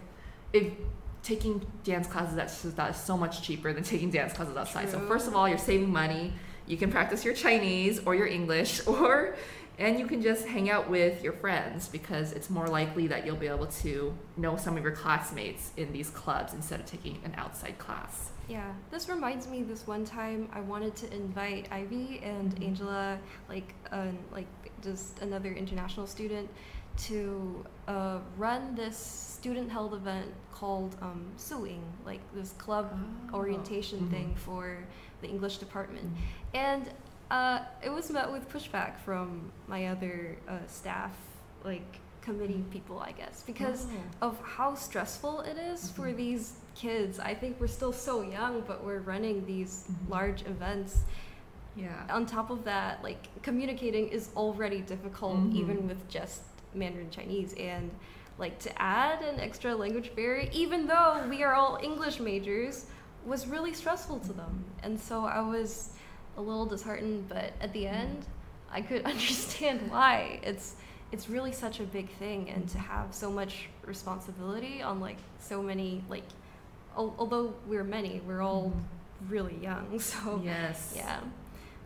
if 0.52 0.72
taking 1.22 1.64
dance 1.84 2.06
classes 2.06 2.34
that's 2.34 2.62
that 2.62 2.90
is 2.90 2.96
so 2.96 3.16
much 3.16 3.42
cheaper 3.42 3.72
than 3.72 3.84
taking 3.84 4.10
dance 4.10 4.32
classes 4.32 4.56
outside. 4.56 4.88
So 4.88 4.98
first 5.00 5.26
of 5.28 5.36
all, 5.36 5.48
you're 5.48 5.58
saving 5.58 5.92
money. 5.92 6.32
You 6.66 6.76
can 6.76 6.90
practice 6.90 7.24
your 7.24 7.34
Chinese 7.34 8.00
or 8.06 8.14
your 8.14 8.26
English, 8.26 8.86
or 8.86 9.36
and 9.80 9.98
you 9.98 10.06
can 10.06 10.20
just 10.22 10.46
hang 10.46 10.70
out 10.70 10.88
with 10.90 11.24
your 11.24 11.32
friends 11.32 11.88
because 11.88 12.32
it's 12.32 12.50
more 12.50 12.68
likely 12.68 13.06
that 13.08 13.24
you'll 13.24 13.34
be 13.34 13.48
able 13.48 13.66
to 13.66 14.14
know 14.36 14.56
some 14.56 14.76
of 14.76 14.82
your 14.82 14.92
classmates 14.92 15.72
in 15.78 15.90
these 15.92 16.10
clubs 16.10 16.52
instead 16.54 16.78
of 16.80 16.86
taking 16.86 17.18
an 17.24 17.34
outside 17.36 17.78
class. 17.78 18.30
Yeah, 18.46 18.70
this 18.90 19.08
reminds 19.08 19.48
me. 19.48 19.62
This 19.62 19.86
one 19.86 20.04
time, 20.04 20.48
I 20.52 20.60
wanted 20.60 20.94
to 20.96 21.12
invite 21.14 21.66
Ivy 21.72 22.20
and 22.22 22.54
Mhm. 22.54 22.66
Angela, 22.66 23.18
like, 23.48 23.74
uh, 23.90 24.08
like 24.32 24.46
just 24.82 25.18
another 25.20 25.52
international 25.52 26.06
student, 26.06 26.48
to 26.98 27.64
uh, 27.88 28.18
run 28.36 28.74
this 28.74 28.96
student-held 28.96 29.94
event 29.94 30.26
called 30.52 30.94
um, 31.00 31.24
Suing, 31.36 31.82
like 32.04 32.20
this 32.34 32.52
club 32.52 32.90
Oh. 33.32 33.36
orientation 33.38 34.00
Mhm. 34.00 34.10
thing 34.10 34.34
for 34.36 34.76
the 35.22 35.28
English 35.28 35.56
department, 35.58 36.08
and 36.52 36.90
uh, 37.30 37.60
it 37.82 37.90
was 37.90 38.10
met 38.10 38.30
with 38.30 38.48
pushback 38.48 38.98
from 39.00 39.52
my 39.68 39.86
other 39.88 40.36
uh, 40.48 40.58
staff, 40.66 41.12
like 41.64 41.98
committee 42.22 42.64
people, 42.70 42.98
I 43.00 43.12
guess, 43.12 43.42
because 43.44 43.86
Oh. 44.22 44.28
of 44.28 44.40
how 44.42 44.74
stressful 44.74 45.40
it 45.40 45.56
is 45.56 45.90
for 45.90 46.08
Mhm. 46.08 46.16
these 46.16 46.52
kids. 46.74 47.18
I 47.18 47.34
think 47.34 47.58
we're 47.60 47.66
still 47.66 47.92
so 47.92 48.22
young, 48.22 48.62
but 48.66 48.84
we're 48.84 49.00
running 49.00 49.46
these 49.46 49.84
Mhm. 49.88 50.10
large 50.10 50.42
events. 50.42 51.02
yeah. 51.76 52.04
On 52.10 52.26
top 52.26 52.50
of 52.50 52.64
that, 52.64 53.02
like 53.02 53.28
communicating 53.42 54.08
is 54.08 54.30
already 54.36 54.80
difficult, 54.80 55.36
Mhm. 55.36 55.54
even 55.54 55.86
with 55.86 56.08
just 56.08 56.42
Mandarin 56.74 57.10
Chinese. 57.10 57.54
And 57.54 57.90
like 58.38 58.58
to 58.58 58.82
add 58.82 59.22
an 59.22 59.38
extra 59.38 59.74
language 59.76 60.14
barrier, 60.16 60.50
even 60.52 60.86
though 60.88 61.24
we 61.28 61.44
are 61.44 61.54
all 61.54 61.78
English 61.80 62.18
majors, 62.18 62.86
was 63.24 63.46
really 63.46 63.72
stressful 63.72 64.18
to 64.20 64.32
them. 64.32 64.64
And 64.82 64.98
so 64.98 65.24
I 65.24 65.40
was 65.42 65.90
a 66.36 66.40
little 66.40 66.66
disheartened, 66.66 67.28
but 67.28 67.52
at 67.60 67.72
the 67.72 67.86
end, 67.86 68.24
I 68.70 68.80
could 68.80 69.04
understand 69.04 69.90
why. 69.90 70.40
It's 70.42 70.76
it's 71.12 71.28
really 71.28 71.52
such 71.52 71.80
a 71.80 71.82
big 71.82 72.08
thing, 72.08 72.50
and 72.50 72.68
to 72.68 72.78
have 72.78 73.12
so 73.14 73.30
much 73.30 73.68
responsibility 73.84 74.80
on 74.82 75.00
like 75.00 75.18
so 75.40 75.62
many 75.62 76.04
like, 76.08 76.24
al- 76.96 77.14
although 77.18 77.54
we're 77.66 77.84
many, 77.84 78.20
we're 78.26 78.42
all 78.42 78.70
mm-hmm. 78.70 79.32
really 79.32 79.56
young. 79.60 79.98
So 80.00 80.40
yes. 80.44 80.92
yeah, 80.94 81.20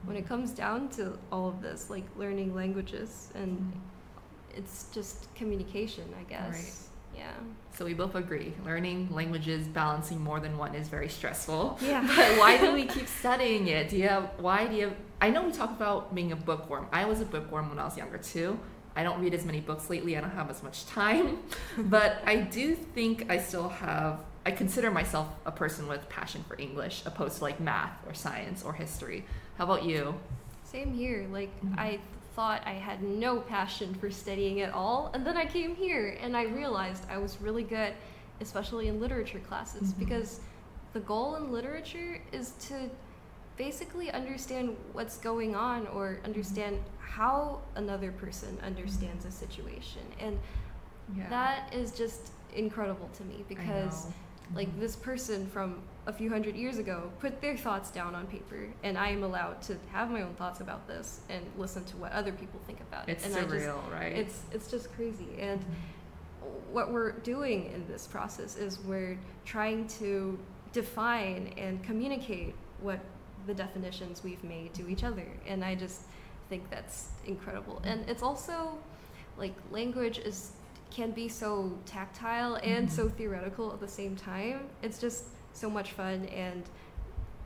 when 0.05 0.17
it 0.17 0.29
comes 0.29 0.51
down 0.51 0.89
to 0.91 1.19
all 1.33 1.49
of 1.49 1.63
this, 1.63 1.91
like 1.91 2.05
learning 2.17 2.55
languages, 2.55 3.31
and 3.35 3.59
mm-hmm. 3.59 4.59
it's 4.59 4.87
just 4.93 5.35
communication, 5.35 6.05
I 6.19 6.25
guess. 6.25 6.53
Right. 6.53 6.94
Yeah. 7.17 7.33
So 7.77 7.85
we 7.85 7.95
both 7.95 8.15
agree. 8.15 8.55
Learning 8.65 9.09
languages, 9.13 9.67
balancing 9.67 10.21
more 10.21 10.39
than 10.41 10.57
one 10.57 10.75
is 10.75 10.89
very 10.89 11.09
stressful. 11.09 11.79
Yeah. 11.83 12.03
But 12.17 12.39
why 12.39 12.57
do 12.59 12.73
we 12.73 12.85
keep 12.87 13.09
studying 13.09 13.67
it? 13.69 13.89
Do 13.89 13.97
you 13.97 14.09
have 14.09 14.31
why 14.39 14.67
do 14.67 14.75
you 14.77 14.85
have, 14.89 14.97
I 15.21 15.31
know 15.31 15.43
we 15.43 15.53
talk 15.53 15.71
about 15.71 16.15
being 16.15 16.33
a 16.33 16.37
bookworm. 16.37 16.87
I 16.93 17.05
was 17.07 17.21
a 17.21 17.25
bookworm 17.25 17.69
when 17.71 17.79
I 17.79 17.85
was 17.85 17.97
younger 17.97 18.19
too. 18.19 18.59
I 18.97 19.03
don't 19.03 19.21
read 19.21 19.35
as 19.35 19.45
many 19.45 19.61
books 19.61 19.91
lately. 19.91 20.17
I 20.17 20.21
don't 20.21 20.31
have 20.31 20.51
as 20.51 20.63
much 20.63 20.87
time. 20.87 21.39
but 21.79 22.23
I 22.25 22.37
do 22.37 22.75
think 22.77 23.27
I 23.29 23.39
still 23.39 23.69
have 23.69 24.21
I 24.47 24.51
consider 24.53 24.91
myself 24.91 25.27
a 25.47 25.51
person 25.51 25.89
with 25.89 26.07
passion 26.09 26.45
for 26.47 26.57
English 26.61 27.03
opposed 27.07 27.39
to 27.39 27.45
like 27.45 27.59
math 27.61 27.97
or 28.07 28.15
science 28.15 28.63
or 28.63 28.73
history. 28.75 29.25
How 29.59 29.65
about 29.65 29.85
you? 29.85 30.15
Same 30.63 30.93
here. 30.93 31.27
Like 31.33 31.51
Mhm. 31.65 31.79
I 31.79 31.99
thought 32.35 32.63
I 32.67 32.73
had 32.73 33.03
no 33.03 33.41
passion 33.41 33.95
for 33.95 34.11
studying 34.11 34.61
at 34.61 34.73
all, 34.73 35.11
and 35.15 35.25
then 35.27 35.37
I 35.37 35.47
came 35.47 35.75
here 35.75 36.19
and 36.21 36.37
I 36.37 36.45
realized 36.45 37.05
I 37.11 37.19
was 37.19 37.41
really 37.41 37.63
good, 37.63 37.95
especially 38.41 38.89
in 38.89 39.01
literature 39.01 39.39
classes, 39.41 39.93
Mhm. 39.93 39.99
because 39.99 40.41
the 40.93 41.01
goal 41.01 41.37
in 41.37 41.53
literature 41.53 42.21
is 42.33 42.53
to 42.69 42.91
basically 43.57 44.11
understand 44.11 44.77
what's 44.93 45.17
going 45.19 45.55
on 45.55 45.87
or 45.89 46.19
understand 46.25 46.79
how 46.99 47.61
another 47.77 48.11
person 48.11 48.59
understands 48.65 49.25
a 49.25 49.31
situation, 49.31 50.03
and 50.19 50.39
Yeah. 51.17 51.29
that 51.29 51.73
is 51.73 51.93
just 51.93 52.33
incredible 52.55 53.09
to 53.15 53.23
me 53.25 53.45
because 53.49 54.09
like 54.55 54.69
mm-hmm. 54.69 54.81
this 54.81 54.97
person 54.97 55.47
from 55.47 55.81
a 56.07 56.13
few 56.13 56.29
hundred 56.29 56.55
years 56.55 56.79
ago 56.79 57.11
put 57.19 57.41
their 57.41 57.57
thoughts 57.57 57.91
down 57.91 58.15
on 58.15 58.27
paper 58.27 58.69
and 58.83 58.99
i 58.99 59.09
am 59.09 59.23
allowed 59.23 59.61
to 59.63 59.77
have 59.91 60.11
my 60.11 60.21
own 60.21 60.35
thoughts 60.35 60.61
about 60.61 60.87
this 60.87 61.21
and 61.31 61.45
listen 61.57 61.83
to 61.85 61.97
what 61.97 62.13
other 62.13 62.33
people 62.33 62.61
think 62.67 62.81
about 62.83 63.09
it's 63.09 63.25
it 63.27 63.35
and 63.35 63.51
surreal, 63.51 63.81
just, 63.81 63.93
right? 63.93 64.13
it's 64.13 64.43
it's 64.53 64.71
just 64.71 64.93
crazy. 64.95 65.29
And 65.39 65.65
what 66.71 66.93
we're 66.93 67.13
doing 67.13 67.71
in 67.73 67.87
this 67.87 68.07
process 68.07 68.57
is 68.57 68.79
we're 68.81 69.19
trying 69.45 69.87
to 69.87 70.39
define 70.73 71.55
and 71.57 71.83
communicate 71.83 72.55
what 72.81 73.01
the 73.47 73.55
definitions 73.55 74.25
we've 74.25 74.43
made 74.43 74.75
to 74.75 74.89
each 74.89 75.05
other. 75.05 75.27
And 75.47 75.65
i 75.65 75.75
just 75.75 76.03
think 76.49 76.69
that's 76.71 77.09
incredible. 77.27 77.81
And 77.85 78.09
it's 78.09 78.23
also 78.23 78.77
like 79.39 79.55
language 79.71 80.19
is 80.19 80.53
can 80.95 81.11
be 81.11 81.29
so 81.29 81.51
tactile 81.87 82.55
and 82.63 82.89
Mhm. 82.89 82.93
so 82.99 83.09
theoretical 83.09 83.73
at 83.73 83.81
the 83.81 83.89
same 84.01 84.15
time 84.17 84.59
it's 84.83 84.99
just 85.01 85.25
so 85.53 85.69
much 85.69 85.93
fun 85.93 86.19
and 86.27 86.63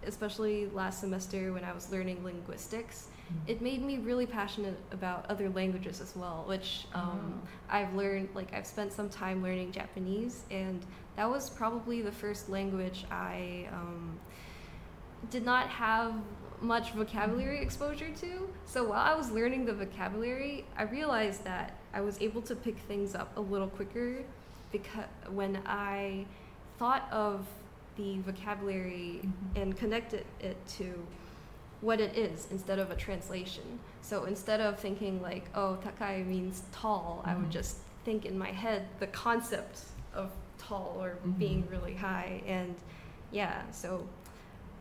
especially 0.04 0.66
last 0.68 1.00
semester 1.00 1.52
when 1.52 1.64
I 1.64 1.72
was 1.72 1.90
learning 1.90 2.22
linguistics, 2.24 3.08
Mm. 3.28 3.50
it 3.52 3.60
made 3.60 3.82
me 3.82 3.98
really 3.98 4.26
passionate 4.26 4.78
about 4.92 5.26
other 5.28 5.50
languages 5.50 6.00
as 6.00 6.14
well, 6.16 6.44
which 6.46 6.86
um, 6.94 7.42
Oh. 7.44 7.48
I've 7.76 7.92
learned, 7.94 8.28
like, 8.34 8.54
I've 8.54 8.66
spent 8.66 8.92
some 8.92 9.10
time 9.10 9.42
learning 9.42 9.72
Japanese, 9.72 10.44
and 10.50 10.80
that 11.16 11.28
was 11.28 11.50
probably 11.50 12.00
the 12.00 12.12
first 12.12 12.48
language 12.48 13.04
I 13.10 13.68
um, 13.72 14.18
did 15.30 15.44
not 15.44 15.68
have 15.68 16.14
much 16.60 16.92
vocabulary 16.92 17.58
exposure 17.60 18.10
to. 18.14 18.48
So 18.64 18.84
while 18.84 19.00
I 19.00 19.14
was 19.14 19.30
learning 19.30 19.66
the 19.66 19.74
vocabulary, 19.74 20.64
I 20.76 20.84
realized 20.84 21.44
that 21.44 21.74
I 21.92 22.00
was 22.00 22.20
able 22.20 22.42
to 22.42 22.54
pick 22.56 22.76
things 22.78 23.14
up 23.14 23.36
a 23.36 23.40
little 23.40 23.68
quicker 23.68 24.18
because 24.72 25.04
when 25.30 25.60
I 25.66 26.26
thought 26.78 27.08
of 27.10 27.46
the 27.96 28.18
vocabulary 28.20 29.20
Mhm. 29.24 29.62
and 29.62 29.76
connected 29.76 30.24
it 30.40 30.56
to 30.78 31.06
what 31.80 32.00
it 32.00 32.16
is 32.16 32.48
instead 32.50 32.78
of 32.78 32.90
a 32.90 32.96
translation. 32.96 33.78
So 34.02 34.24
instead 34.24 34.60
of 34.60 34.78
thinking 34.78 35.22
like, 35.22 35.48
oh, 35.54 35.76
takai 35.76 36.22
means 36.24 36.62
tall, 36.72 37.22
I 37.24 37.34
would 37.34 37.46
Mhm. 37.48 37.50
just 37.52 37.78
think 38.04 38.24
in 38.26 38.38
my 38.38 38.50
head 38.52 38.88
the 39.00 39.06
concept 39.08 39.84
of 40.14 40.30
tall 40.58 40.96
or 41.00 41.18
Mhm. 41.24 41.38
being 41.38 41.68
really 41.70 41.94
high. 41.94 42.42
And 42.46 42.74
yeah, 43.30 43.68
so 43.70 44.06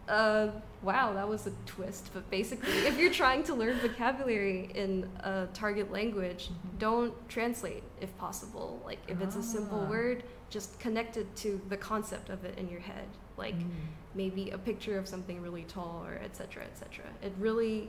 uh, 0.07 0.49
wow, 0.81 1.13
that 1.13 1.27
was 1.27 1.47
a 1.47 1.51
twist. 1.65 2.11
But 2.13 2.29
basically, 2.29 2.71
if 2.87 2.97
you're 2.97 3.11
trying 3.13 3.43
to 3.43 3.53
learn 3.55 3.77
vocabulary 3.79 4.69
in 4.75 5.09
a 5.21 5.47
target 5.53 5.91
language, 5.91 6.49
Mhm. 6.49 6.79
don't 6.79 7.29
translate 7.29 7.83
if 8.01 8.15
possible. 8.17 8.81
Like 8.85 8.99
if 9.07 9.21
it's 9.21 9.35
a 9.35 9.43
simple 9.43 9.81
Ah. 9.85 9.89
word, 9.89 10.23
just 10.49 10.79
connect 10.79 11.17
it 11.17 11.35
to 11.37 11.59
the 11.69 11.77
concept 11.77 12.29
of 12.29 12.45
it 12.45 12.57
in 12.57 12.69
your 12.69 12.79
head. 12.79 13.07
Like 13.37 13.55
Mm. 13.55 13.69
maybe 14.15 14.49
a 14.51 14.57
picture 14.57 14.97
of 14.97 15.07
something 15.07 15.41
really 15.41 15.63
tall 15.65 16.03
or 16.03 16.15
etc 16.23 16.63
etc 16.63 17.05
it 17.21 17.31
really 17.37 17.87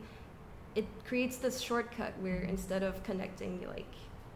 it 0.75 0.85
creates 1.07 1.39
this 1.39 1.59
shortcut 1.59 2.13
where 2.21 2.43
instead 2.43 2.83
of 2.83 3.03
connecting 3.03 3.67
like 3.67 3.87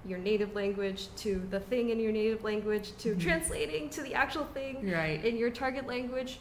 your 0.06 0.18
native 0.18 0.54
language 0.54 1.08
to 1.16 1.46
the 1.50 1.60
thing 1.60 1.90
in 1.90 2.00
your 2.00 2.10
native 2.10 2.42
language 2.42 2.96
to 2.96 3.14
Mhm. 3.14 3.20
translating 3.20 3.90
to 3.90 4.00
the 4.02 4.14
actual 4.14 4.46
thing 4.46 4.90
Right. 4.90 5.22
in 5.22 5.36
your 5.36 5.50
target 5.50 5.86
language 5.86 6.40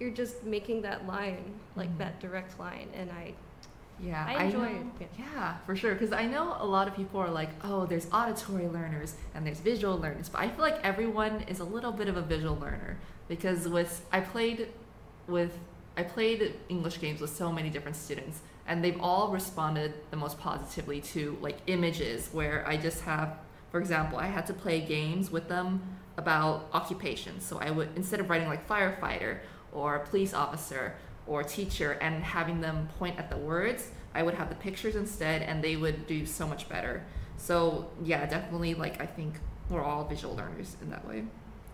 you're 0.00 0.10
just 0.10 0.42
making 0.44 0.82
that 0.82 1.06
line 1.06 1.44
like 1.76 1.90
Mhm. 1.90 1.98
that 1.98 2.20
direct 2.20 2.58
line 2.58 2.88
and 2.94 3.10
i 3.12 3.32
Yeah, 4.02 4.24
I 4.26 4.44
enjoy 4.44 4.72
know, 4.72 4.90
it. 4.98 5.10
Yeah, 5.18 5.58
for 5.66 5.76
sure. 5.76 5.92
Because 5.92 6.10
I 6.10 6.24
know 6.24 6.56
a 6.58 6.64
lot 6.64 6.88
of 6.88 6.96
people 6.96 7.20
are 7.20 7.28
like, 7.28 7.50
oh, 7.62 7.84
there's 7.84 8.06
auditory 8.10 8.66
learners 8.66 9.14
and 9.34 9.46
there's 9.46 9.60
visual 9.60 9.98
learners, 9.98 10.30
but 10.30 10.40
I 10.40 10.48
feel 10.48 10.62
like 10.62 10.78
everyone 10.82 11.42
is 11.48 11.60
a 11.60 11.64
little 11.64 11.92
bit 11.92 12.08
of 12.08 12.16
a 12.16 12.22
visual 12.22 12.56
learner 12.56 12.96
because 13.28 13.68
with 13.68 13.92
I 14.10 14.20
played 14.20 14.68
with 15.28 15.52
I 15.98 16.02
played 16.04 16.54
English 16.70 16.98
games 16.98 17.20
with 17.20 17.28
so 17.36 17.52
many 17.52 17.68
different 17.68 17.94
students, 18.06 18.40
and 18.66 18.82
they've 18.82 18.98
all 19.02 19.28
responded 19.32 19.92
the 20.10 20.16
most 20.16 20.38
positively 20.40 21.02
to 21.12 21.36
like 21.42 21.58
images 21.66 22.30
where 22.32 22.66
I 22.66 22.78
just 22.78 23.02
have, 23.02 23.36
for 23.70 23.78
example, 23.80 24.16
I 24.18 24.28
had 24.28 24.46
to 24.46 24.54
play 24.54 24.80
games 24.80 25.30
with 25.30 25.46
them 25.48 25.82
about 26.16 26.68
occupations. 26.72 27.44
So 27.44 27.58
I 27.58 27.70
would 27.70 27.90
instead 27.96 28.18
of 28.20 28.30
writing 28.30 28.48
like 28.48 28.66
firefighter 28.66 29.40
or 29.72 30.00
police 30.00 30.34
officer 30.34 30.94
or 31.26 31.42
teacher 31.42 31.92
and 32.00 32.22
having 32.24 32.60
them 32.60 32.88
point 32.98 33.18
at 33.18 33.30
the 33.30 33.36
words, 33.36 33.90
I 34.14 34.22
would 34.22 34.34
have 34.34 34.48
the 34.48 34.54
pictures 34.56 34.96
instead 34.96 35.42
and 35.42 35.62
they 35.62 35.76
would 35.76 36.06
do 36.06 36.26
so 36.26 36.46
much 36.46 36.68
better. 36.68 37.04
So, 37.36 37.90
yeah, 38.02 38.26
definitely 38.26 38.74
like 38.74 39.00
I 39.00 39.06
think 39.06 39.34
we're 39.68 39.82
all 39.84 40.04
visual 40.04 40.34
learners 40.34 40.76
in 40.82 40.90
that 40.90 41.06
way. 41.06 41.24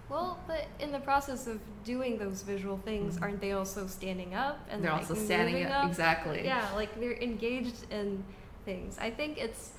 well 0.09 0.39
but 0.47 0.67
in 0.79 0.93
the 0.93 1.01
process 1.01 1.49
of 1.49 1.59
doing 1.83 2.17
those 2.17 2.43
visual 2.43 2.77
things 2.79 3.17
Mhm. 3.19 3.23
aren't 3.23 3.41
they 3.41 3.51
also 3.53 3.89
standing 3.89 4.35
up 4.35 4.57
and 4.71 4.85
They're 4.85 4.93
like, 4.93 5.01
also 5.01 5.15
standing 5.17 5.65
up, 5.65 5.83
up 5.85 5.89
exactly. 5.91 6.45
Yeah, 6.45 6.65
like 6.77 6.95
they're 7.01 7.17
engaged 7.21 7.91
in 7.91 8.23
things. 8.65 8.97
I 9.01 9.11
think 9.11 9.37
it's 9.39 9.73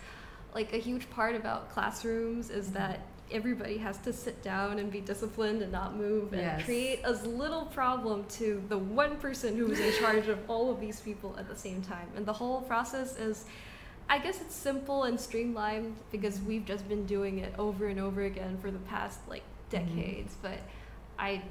like 0.54 0.74
a 0.74 0.78
huge 0.78 1.10
part 1.12 1.36
about 1.36 1.70
classrooms 1.70 2.50
is 2.50 2.68
Mhm. 2.70 2.74
that 2.74 3.00
everybody 3.32 3.78
has 3.78 3.98
to 4.00 4.14
sit 4.14 4.42
down 4.42 4.80
and 4.80 4.92
be 4.92 5.02
disciplined 5.02 5.62
and 5.62 5.72
not 5.72 5.96
move 5.96 6.34
and 6.34 6.42
Yes. 6.42 6.64
create 6.66 7.02
as 7.04 7.26
little 7.26 7.66
problem 7.66 8.26
to 8.30 8.64
the 8.70 8.78
one 8.78 9.18
person 9.18 9.58
who's 9.58 9.80
in 9.80 9.94
charge 10.00 10.28
of 10.28 10.40
all 10.50 10.72
of 10.72 10.80
these 10.80 11.00
people 11.02 11.36
at 11.38 11.48
the 11.50 11.56
same 11.56 11.82
time. 11.82 12.08
And 12.16 12.26
the 12.26 12.34
whole 12.34 12.62
process 12.62 13.18
is 13.18 13.46
I 14.10 14.20
guess 14.20 14.40
it's 14.40 14.56
simple 14.56 15.04
and 15.04 15.20
streamlined 15.20 15.98
because 16.12 16.40
we've 16.40 16.66
just 16.66 16.88
been 16.88 17.06
doing 17.06 17.40
it 17.40 17.54
over 17.60 17.88
and 17.88 18.00
over 18.00 18.22
again 18.24 18.58
for 18.58 18.72
the 18.72 18.80
past 18.80 19.20
like 19.28 19.44
mm-hmm. 19.70 19.86
decades, 19.96 20.36
but 20.42 20.60
I 21.20 21.42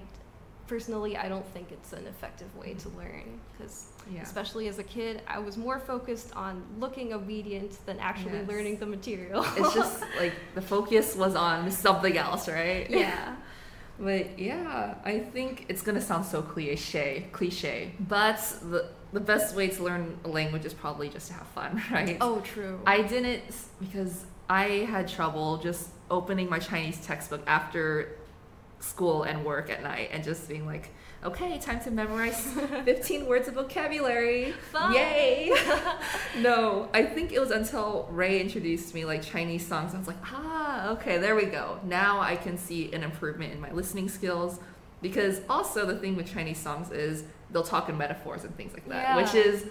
personally 0.67 1.17
I 1.17 1.29
don't 1.29 1.47
think 1.53 1.71
it's 1.71 1.93
an 1.93 2.07
effective 2.07 2.55
way 2.57 2.75
to 2.75 2.89
learn 2.91 3.41
because 3.53 3.89
Yeah. 4.12 4.23
especially 4.23 4.69
as 4.69 4.79
a 4.79 4.85
kid, 4.85 5.23
I 5.27 5.38
was 5.38 5.57
more 5.57 5.79
focused 5.81 6.33
on 6.37 6.62
looking 6.79 7.12
obedient 7.12 7.85
than 7.87 7.99
actually 7.99 8.35
Yes. 8.38 8.49
learning 8.49 8.79
the 8.79 8.87
material. 8.87 9.45
It's 9.57 9.75
just 9.75 10.01
like 10.21 10.33
the 10.55 10.62
focus 10.62 11.16
was 11.16 11.35
on 11.35 11.71
something 11.71 12.16
else, 12.16 12.49
right? 12.49 12.88
yeah. 12.90 13.37
But 13.99 14.38
yeah, 14.38 14.95
I 15.07 15.21
think 15.21 15.64
it's 15.71 15.81
gonna 15.81 16.03
sound 16.03 16.27
so 16.27 16.42
cliche, 16.42 17.29
cliche. 17.33 17.95
But 17.99 18.37
the 18.62 18.90
the 19.14 19.21
best 19.21 19.57
way 19.57 19.69
to 19.69 19.83
learn 19.83 20.19
a 20.25 20.29
language 20.29 20.66
is 20.66 20.75
probably 20.75 21.09
just 21.09 21.29
to 21.29 21.33
have 21.33 21.47
fun, 21.49 21.83
right? 21.90 22.19
Oh, 22.21 22.40
true. 22.40 22.79
I 22.87 23.01
didn't 23.01 23.42
because 23.81 24.27
I 24.51 24.85
had 24.95 25.09
trouble 25.09 25.57
just 25.57 25.88
opening 26.11 26.51
my 26.51 26.59
Chinese 26.59 26.99
textbook 27.07 27.42
after 27.47 28.19
school 28.81 29.23
and 29.23 29.45
work 29.47 29.71
at 29.71 29.83
night 29.83 30.11
and 30.12 30.23
just 30.23 30.47
being 30.47 30.66
like, 30.66 30.90
okay, 31.27 31.59
time 31.59 31.81
to 31.81 31.91
memorize 31.91 32.41
15 32.85 33.27
words 33.27 33.49
of 33.49 33.55
vocabulary. 33.55 34.53
Fun. 34.73 34.95
Yay! 34.95 35.53
no, 36.39 36.89
I 36.95 37.05
think 37.05 37.33
it 37.33 37.41
was 37.41 37.51
until 37.51 38.09
Rey 38.11 38.41
introduced 38.41 38.95
me 38.95 39.05
like 39.05 39.23
Chinese 39.23 39.67
songs. 39.67 39.95
I 39.95 39.99
was 39.99 40.07
like, 40.07 40.17
ah, 40.25 40.91
okay, 40.91 41.19
there 41.19 41.35
we 41.35 41.47
go. 41.47 41.79
Now 41.85 42.21
I 42.21 42.37
can 42.37 42.57
see 42.57 42.93
an 42.93 43.03
improvement 43.03 43.53
in 43.53 43.61
my 43.61 43.73
listening 43.73 44.09
skills. 44.09 44.61
Because 45.03 45.43
also 45.49 45.85
the 45.85 45.97
thing 45.99 46.17
with 46.17 46.33
Chinese 46.33 46.59
songs 46.59 46.91
is 46.91 47.25
they'll 47.51 47.62
talk 47.62 47.91
in 47.91 47.99
metaphors 47.99 48.45
and 48.45 48.57
things 48.57 48.73
like 48.73 48.89
that, 48.89 49.17
which 49.17 49.35
is 49.35 49.67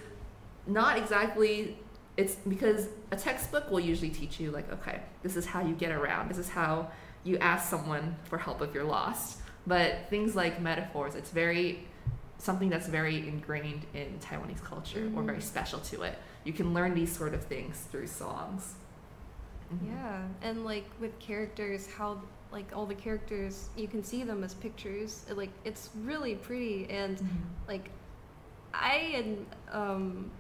not 0.68 0.98
exactly 0.98 1.78
it's 2.18 2.36
because 2.48 2.88
a 3.12 3.16
textbook 3.16 3.70
will 3.70 3.80
usually 3.80 4.10
teach 4.10 4.40
you 4.40 4.52
like 4.52 4.72
okay 4.72 5.02
this 5.22 5.36
is 5.36 5.46
how 5.46 5.62
you 5.62 5.76
get 5.76 5.92
around 5.92 6.30
this 6.30 6.38
is 6.38 6.50
how 6.50 6.90
you 7.24 7.38
ask 7.40 7.70
someone 7.70 8.16
for 8.24 8.38
help 8.38 8.62
if 8.62 8.74
you're 8.74 8.84
lost 8.84 9.40
but 9.68 10.08
things 10.10 10.36
like 10.36 10.62
metaphors 10.62 11.16
it's 11.16 11.30
very 11.32 11.86
something 12.38 12.70
that's 12.70 12.88
very 12.88 13.28
ingrained 13.28 13.86
in 13.94 14.20
taiwanese 14.20 14.64
culture 14.64 15.06
or 15.16 15.22
Mhm. 15.24 15.26
very 15.26 15.42
special 15.42 15.80
to 15.80 16.04
it 16.04 16.18
you 16.44 16.54
can 16.54 16.74
learn 16.74 16.94
these 16.94 17.16
sort 17.16 17.34
of 17.34 17.44
things 17.46 17.88
through 17.92 18.08
songs 18.08 18.76
Mhm. 19.74 19.88
Yeah, 19.88 20.22
and 20.44 20.64
like 20.64 20.86
with 21.00 21.18
characters, 21.18 21.88
how 21.92 22.22
like 22.52 22.68
all 22.76 22.86
the 22.86 22.94
characters, 22.94 23.70
you 23.76 23.88
can 23.88 24.04
see 24.04 24.24
them 24.24 24.44
as 24.44 24.54
pictures. 24.54 25.26
Like 25.34 25.50
it's 25.64 25.90
really 26.04 26.36
pretty, 26.36 26.88
and 26.90 27.18
Mhm. 27.18 27.28
like 27.68 27.90
I 28.76 28.96
am 29.20 29.48
um, 29.72 30.32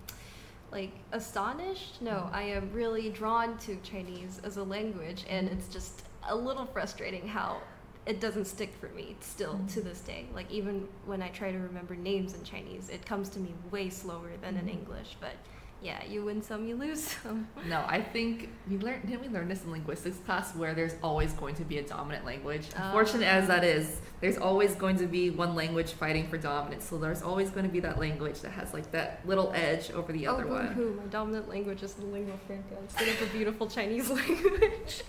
like 0.71 0.91
astonished. 1.11 2.01
No, 2.03 2.29
I 2.31 2.43
am 2.43 2.71
really 2.71 3.09
drawn 3.09 3.57
to 3.65 3.75
Chinese 3.77 4.39
as 4.43 4.57
a 4.57 4.63
language, 4.63 5.25
and 5.27 5.47
it's 5.49 5.67
just 5.69 6.03
a 6.29 6.35
little 6.35 6.67
frustrating 6.67 7.27
how 7.27 7.57
it 8.05 8.19
doesn't 8.21 8.45
stick 8.45 8.73
for 8.79 8.89
me 8.89 9.15
still 9.21 9.59
to 9.73 9.81
this 9.81 9.99
day. 10.01 10.25
Like 10.33 10.49
even 10.51 10.87
when 11.05 11.21
I 11.21 11.29
try 11.29 11.51
to 11.51 11.57
remember 11.57 11.95
names 11.95 12.33
in 12.33 12.43
Chinese, 12.43 12.89
it 12.89 13.05
comes 13.05 13.29
to 13.29 13.39
me 13.39 13.53
way 13.71 13.89
slower 13.89 14.31
than 14.41 14.57
in 14.57 14.65
Mhm. 14.65 14.69
English. 14.79 15.17
But 15.19 15.33
yeah, 15.81 16.03
you 16.05 16.23
win 16.23 16.41
some, 16.41 16.65
you 16.67 16.75
lose 16.75 17.03
some. 17.23 17.47
No, 17.67 17.83
I 17.87 18.01
think 18.01 18.49
we 18.69 18.77
learned. 18.77 19.07
Didn't 19.07 19.21
we 19.21 19.27
learn 19.27 19.47
this 19.49 19.63
in 19.65 19.71
linguistics 19.71 20.17
class 20.19 20.55
where 20.55 20.73
there's 20.73 20.95
always 21.03 21.33
going 21.33 21.55
to 21.55 21.63
be 21.65 21.79
a 21.79 21.83
dominant 21.83 22.25
language? 22.25 22.67
Unfortunate 22.75 23.25
as 23.27 23.47
that 23.47 23.63
is, 23.63 23.99
there's 24.21 24.37
always 24.37 24.73
going 24.75 24.97
to 24.97 25.05
be 25.07 25.29
one 25.31 25.53
language 25.55 25.91
fighting 25.93 26.27
for 26.27 26.37
dominance. 26.37 26.85
So 26.85 26.97
there's 26.97 27.21
always 27.23 27.49
going 27.49 27.65
to 27.65 27.71
be 27.71 27.79
that 27.81 27.99
language 27.99 28.39
that 28.41 28.51
has 28.51 28.73
like 28.73 28.89
that 28.91 29.21
little 29.25 29.51
edge 29.53 29.91
over 29.91 30.11
the 30.13 30.25
other 30.27 30.45
oh, 30.47 30.53
one. 30.53 30.67
boo-hoo, 30.75 30.93
my 31.01 31.03
dominant 31.09 31.49
language 31.49 31.83
is 31.83 31.93
the 31.93 32.05
lingua 32.05 32.35
franca 32.47 32.75
instead 32.81 33.07
of 33.09 33.19
the 33.19 33.25
beautiful 33.37 33.67
Chinese 33.67 34.09
language. 34.19 35.03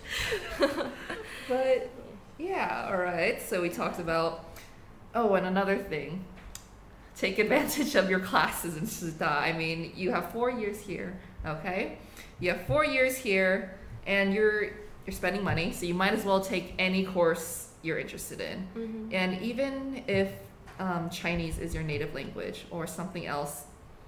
But 1.47 1.89
yeah, 2.37 2.87
all 2.89 2.97
right. 2.97 3.41
So 3.41 3.61
we 3.61 3.69
talked 3.69 3.99
about. 3.99 4.45
Oh, 5.15 5.33
and 5.35 5.45
another 5.47 5.77
thing. 5.77 6.23
Take 7.15 7.39
advantage 7.39 7.95
of 7.95 8.09
your 8.09 8.19
classes 8.19 8.77
in 8.77 8.83
Shida. 8.83 9.27
I 9.41 9.51
mean, 9.53 9.93
you 9.95 10.11
have 10.11 10.31
four 10.31 10.51
years 10.51 10.79
here, 10.79 11.19
okay? 11.45 11.97
You 12.39 12.51
have 12.51 12.67
four 12.67 12.85
years 12.85 13.15
here, 13.17 13.75
and 14.05 14.33
you're 14.33 14.65
you're 15.05 15.13
spending 15.13 15.43
money, 15.43 15.71
so 15.71 15.85
you 15.85 15.93
might 15.93 16.13
as 16.13 16.23
well 16.25 16.41
take 16.41 16.73
any 16.77 17.05
course 17.05 17.69
you're 17.81 17.97
interested 17.97 18.41
in. 18.41 18.67
Mhm. 18.75 19.13
And 19.13 19.41
even 19.41 20.03
if 20.07 20.29
um, 20.79 21.09
Chinese 21.09 21.57
is 21.57 21.73
your 21.73 21.83
native 21.83 22.13
language 22.13 22.65
or 22.69 22.85
something 22.85 23.25
else 23.25 23.63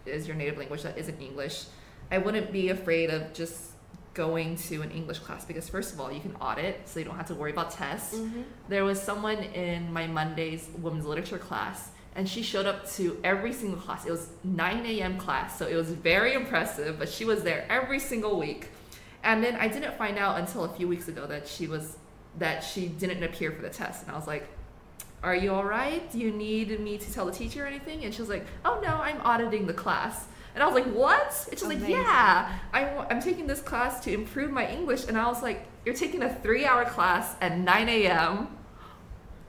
is 0.06 0.28
your 0.28 0.36
native 0.36 0.58
language 0.58 0.84
that 0.84 0.98
isn't 0.98 1.20
English, 1.22 1.66
I 2.12 2.18
wouldn't 2.20 2.52
be 2.52 2.70
afraid 2.70 3.10
of 3.10 3.34
just 3.34 3.72
going 4.14 4.56
to 4.56 4.82
an 4.82 4.92
English 4.92 5.20
class 5.20 5.46
because, 5.46 5.70
first 5.70 5.94
of 5.94 6.00
all, 6.00 6.12
you 6.12 6.20
can 6.20 6.36
audit, 6.38 6.88
so 6.88 7.00
you 7.00 7.06
don't 7.06 7.16
have 7.16 7.28
to 7.28 7.36
worry 7.36 7.52
about 7.52 7.72
tests. 7.72 8.16
Mhm. 8.16 8.44
There 8.68 8.84
was 8.84 9.02
someone 9.02 9.38
in 9.38 9.94
my 9.94 10.08
Monday's 10.08 10.68
women's 10.82 11.06
literature 11.06 11.38
class, 11.38 11.92
and 12.16 12.28
she 12.28 12.42
showed 12.42 12.66
up 12.66 12.90
to 12.94 13.20
every 13.24 13.54
single 13.54 13.80
class. 13.80 14.06
It 14.06 14.12
was 14.12 14.30
9 14.44 14.86
a.m. 14.86 15.18
class, 15.18 15.58
so 15.58 15.68
it 15.68 15.76
was 15.76 15.92
very 15.92 16.34
impressive, 16.34 16.98
but 16.98 17.08
she 17.08 17.24
was 17.24 17.44
there 17.44 17.66
every 17.70 18.00
single 18.00 18.38
week. 18.40 18.70
And 19.24 19.44
then 19.44 19.56
I 19.56 19.68
didn't 19.68 19.98
find 19.98 20.18
out 20.18 20.40
until 20.40 20.64
a 20.64 20.70
few 20.70 20.88
weeks 20.88 21.08
ago 21.08 21.26
that 21.28 21.48
she 21.48 21.68
was 21.68 21.98
that 22.38 22.64
she 22.64 22.88
didn't 22.88 23.24
appear 23.24 23.52
for 23.52 23.62
the 23.62 23.70
test. 23.70 24.04
And 24.04 24.12
I 24.12 24.16
was 24.16 24.28
like, 24.28 24.48
"Are 25.24 25.36
you 25.36 25.54
all 25.54 25.66
right? 25.66 26.10
Do 26.12 26.20
you 26.20 26.32
need 26.32 26.80
me 26.80 26.98
to 26.98 27.14
tell 27.14 27.26
the 27.26 27.32
teacher 27.32 27.64
or 27.64 27.68
anything?" 27.68 28.06
And 28.06 28.14
she 28.14 28.22
was 28.22 28.30
like, 28.30 28.46
"Oh 28.64 28.80
no, 28.82 28.96
I'm 29.02 29.20
auditing 29.22 29.66
the 29.68 29.74
class." 29.74 30.26
And 30.56 30.64
I 30.64 30.66
was 30.66 30.76
like, 30.76 30.92
"What?" 30.94 31.48
And 31.50 31.58
she's 31.60 31.68
like, 31.68 31.88
"Yeah, 31.88 32.60
I'm, 32.74 33.06
I'm 33.10 33.22
taking 33.22 33.48
this 33.48 33.62
class 33.62 34.00
to 34.06 34.14
improve 34.14 34.52
my 34.52 34.68
English." 34.70 35.06
And 35.08 35.18
I 35.18 35.28
was 35.28 35.42
like, 35.44 35.66
"You're 35.86 35.96
taking 35.96 36.22
a 36.24 36.34
three-hour 36.34 36.86
class 36.86 37.36
at 37.42 37.58
9 37.58 37.90
a.m." 37.90 38.48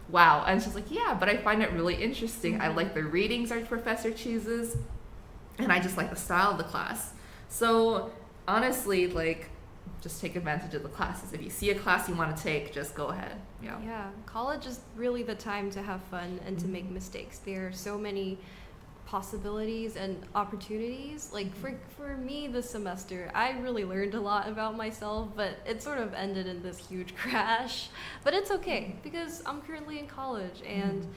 Wow. 0.09 0.45
And 0.47 0.63
she's 0.63 0.75
like, 0.75 0.91
"Yeah, 0.91 1.17
but 1.19 1.29
I 1.29 1.37
find 1.37 1.63
it 1.63 1.73
really 1.73 1.95
interesting. 1.95 2.61
I 2.61 2.69
like 2.69 2.95
the 2.95 3.03
readings 3.03 3.51
our 3.53 3.61
professor 3.61 4.11
chooses, 4.11 4.77
and 5.59 5.73
I 5.73 5.81
just 5.81 5.97
like 5.97 6.11
the 6.11 6.17
style 6.17 6.51
of 6.53 6.59
the 6.59 6.65
class." 6.65 7.13
So 7.49 8.11
honestly, 8.49 9.07
like, 9.07 9.51
just 10.03 10.21
take 10.21 10.37
advantage 10.37 10.75
of 10.75 10.83
the 10.83 10.89
classes. 10.89 11.33
If 11.33 11.43
you 11.43 11.51
see 11.51 11.71
a 11.71 11.75
class 11.75 12.09
you 12.09 12.15
want 12.15 12.37
to 12.37 12.43
take, 12.43 12.73
just 12.73 12.95
go 12.95 13.09
ahead. 13.09 13.37
Yeah. 13.63 13.79
Yeah, 13.85 14.11
college 14.27 14.67
is 14.67 14.81
really 14.97 15.23
the 15.23 15.35
time 15.35 15.71
to 15.73 15.83
have 15.83 16.03
fun 16.05 16.41
and 16.47 16.59
to 16.59 16.67
make 16.67 16.87
Mhm. 16.89 16.93
mistakes. 16.93 17.39
There 17.39 17.69
are 17.69 17.73
so 17.73 17.99
many 17.99 18.39
possibilities 19.11 19.97
and 19.97 20.25
opportunities. 20.37 21.31
Like 21.33 21.53
for 21.57 21.75
for 21.97 22.17
me 22.17 22.47
this 22.47 22.71
semester, 22.71 23.29
I 23.35 23.51
really 23.59 23.85
learned 23.85 24.15
a 24.15 24.21
lot 24.21 24.49
about 24.49 24.77
myself, 24.77 25.31
but 25.35 25.59
it 25.67 25.83
sort 25.83 25.99
of 25.99 26.15
ended 26.15 26.47
in 26.47 26.63
this 26.63 26.79
huge 26.79 27.17
crash. 27.23 27.89
But 28.23 28.35
it's 28.35 28.53
okay 28.53 28.95
because 29.03 29.43
I'm 29.45 29.63
currently 29.63 29.99
in 29.99 30.07
college 30.07 30.63
and 30.65 31.09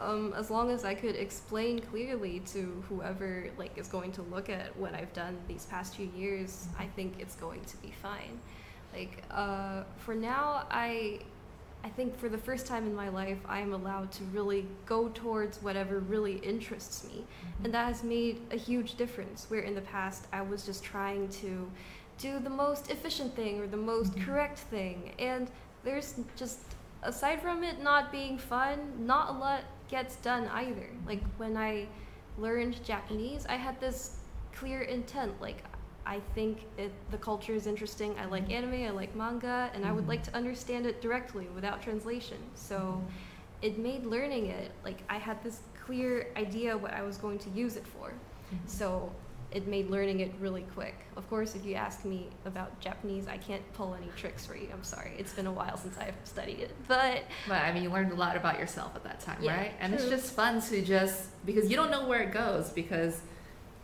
um, 0.00 0.32
as 0.36 0.50
long 0.50 0.70
as 0.70 0.84
I 0.84 0.94
could 0.94 1.16
explain 1.16 1.80
clearly 1.80 2.40
to 2.52 2.84
whoever 2.88 3.48
like 3.58 3.76
is 3.78 3.88
going 3.88 4.12
to 4.12 4.22
look 4.22 4.48
at 4.48 4.76
what 4.76 4.94
I've 4.94 5.12
done 5.12 5.36
these 5.48 5.66
past 5.66 5.96
few 5.96 6.08
years, 6.16 6.68
I 6.78 6.86
think 6.86 7.14
it's 7.18 7.34
going 7.34 7.64
to 7.64 7.76
be 7.78 7.92
fine. 8.00 8.40
Like 8.92 9.24
uh, 9.32 9.82
for 9.98 10.14
now, 10.14 10.66
I 10.70 11.20
I 11.84 11.90
think 11.90 12.18
for 12.18 12.30
the 12.30 12.38
first 12.38 12.66
time 12.66 12.86
in 12.86 12.94
my 12.94 13.10
life, 13.10 13.36
I 13.46 13.60
am 13.60 13.74
allowed 13.74 14.10
to 14.12 14.24
really 14.24 14.66
go 14.86 15.10
towards 15.10 15.62
whatever 15.62 16.00
really 16.00 16.36
interests 16.36 17.04
me, 17.04 17.24
and 17.62 17.74
that 17.74 17.86
has 17.86 18.02
made 18.02 18.40
a 18.50 18.56
huge 18.56 18.94
difference. 18.94 19.46
Where 19.50 19.60
in 19.60 19.74
the 19.74 19.82
past, 19.82 20.26
I 20.32 20.40
was 20.40 20.64
just 20.64 20.82
trying 20.82 21.28
to 21.28 21.70
do 22.16 22.38
the 22.38 22.48
most 22.48 22.90
efficient 22.90 23.36
thing 23.36 23.60
or 23.60 23.66
the 23.66 23.76
most 23.76 24.14
Mhm. 24.14 24.24
correct 24.24 24.58
thing, 24.60 25.12
and 25.18 25.50
there's 25.84 26.18
just 26.36 26.60
aside 27.02 27.42
from 27.42 27.62
it 27.62 27.82
not 27.82 28.10
being 28.10 28.38
fun, 28.38 29.06
not 29.06 29.28
a 29.28 29.32
lot 29.38 29.60
gets 29.88 30.16
done 30.16 30.48
either. 30.48 30.88
Like 31.06 31.22
when 31.36 31.54
I 31.54 31.86
learned 32.38 32.82
Japanese, 32.82 33.44
I 33.46 33.56
had 33.56 33.78
this 33.78 34.16
clear 34.52 34.80
intent. 34.82 35.38
Like 35.38 35.62
I 36.06 36.20
think 36.34 36.66
it 36.76 36.92
the 37.10 37.18
culture 37.18 37.54
is 37.54 37.66
interesting. 37.66 38.14
I 38.18 38.26
like 38.26 38.50
anime, 38.50 38.84
I 38.84 38.90
like 38.90 39.14
manga, 39.16 39.70
and 39.74 39.84
I 39.86 39.92
would 39.92 40.04
Mhm. 40.04 40.08
like 40.08 40.22
to 40.24 40.34
understand 40.36 40.86
it 40.86 41.00
directly 41.00 41.46
without 41.54 41.80
translation. 41.82 42.38
So 42.54 43.02
it 43.62 43.78
made 43.78 44.04
learning 44.04 44.46
it 44.46 44.72
like 44.84 45.02
I 45.08 45.16
had 45.18 45.42
this 45.42 45.60
clear 45.86 46.28
idea 46.36 46.76
what 46.76 46.92
I 46.92 47.02
was 47.02 47.16
going 47.16 47.38
to 47.38 47.50
use 47.50 47.76
it 47.76 47.86
for. 47.86 48.08
Mhm. 48.52 48.68
So 48.68 49.10
it 49.50 49.66
made 49.68 49.88
learning 49.88 50.18
it 50.20 50.32
really 50.40 50.66
quick. 50.74 50.96
Of 51.16 51.28
course, 51.30 51.54
if 51.54 51.64
you 51.64 51.74
ask 51.76 52.04
me 52.04 52.28
about 52.44 52.78
Japanese, 52.80 53.28
I 53.28 53.38
can't 53.38 53.62
pull 53.74 53.94
any 53.94 54.08
tricks 54.16 54.44
for 54.44 54.56
you. 54.56 54.68
I'm 54.72 54.82
sorry. 54.82 55.12
It's 55.16 55.32
been 55.32 55.46
a 55.46 55.52
while 55.52 55.76
since 55.76 55.96
I've 55.96 56.16
studied 56.24 56.58
it. 56.58 56.74
But 56.88 57.22
But 57.48 57.62
I 57.62 57.72
mean, 57.72 57.82
you 57.84 57.90
learned 57.90 58.10
a 58.12 58.16
lot 58.16 58.36
about 58.36 58.58
yourself 58.58 58.96
at 58.96 59.04
that 59.04 59.20
time, 59.20 59.38
Yeah, 59.40 59.56
right? 59.56 59.72
And 59.80 59.94
it's 59.94 60.08
just 60.08 60.34
fun 60.34 60.60
to 60.62 60.82
just 60.82 61.28
because 61.46 61.70
you 61.70 61.76
don't 61.76 61.90
know 61.90 62.06
where 62.08 62.22
it 62.22 62.32
goes. 62.32 62.70
Because, 62.70 63.20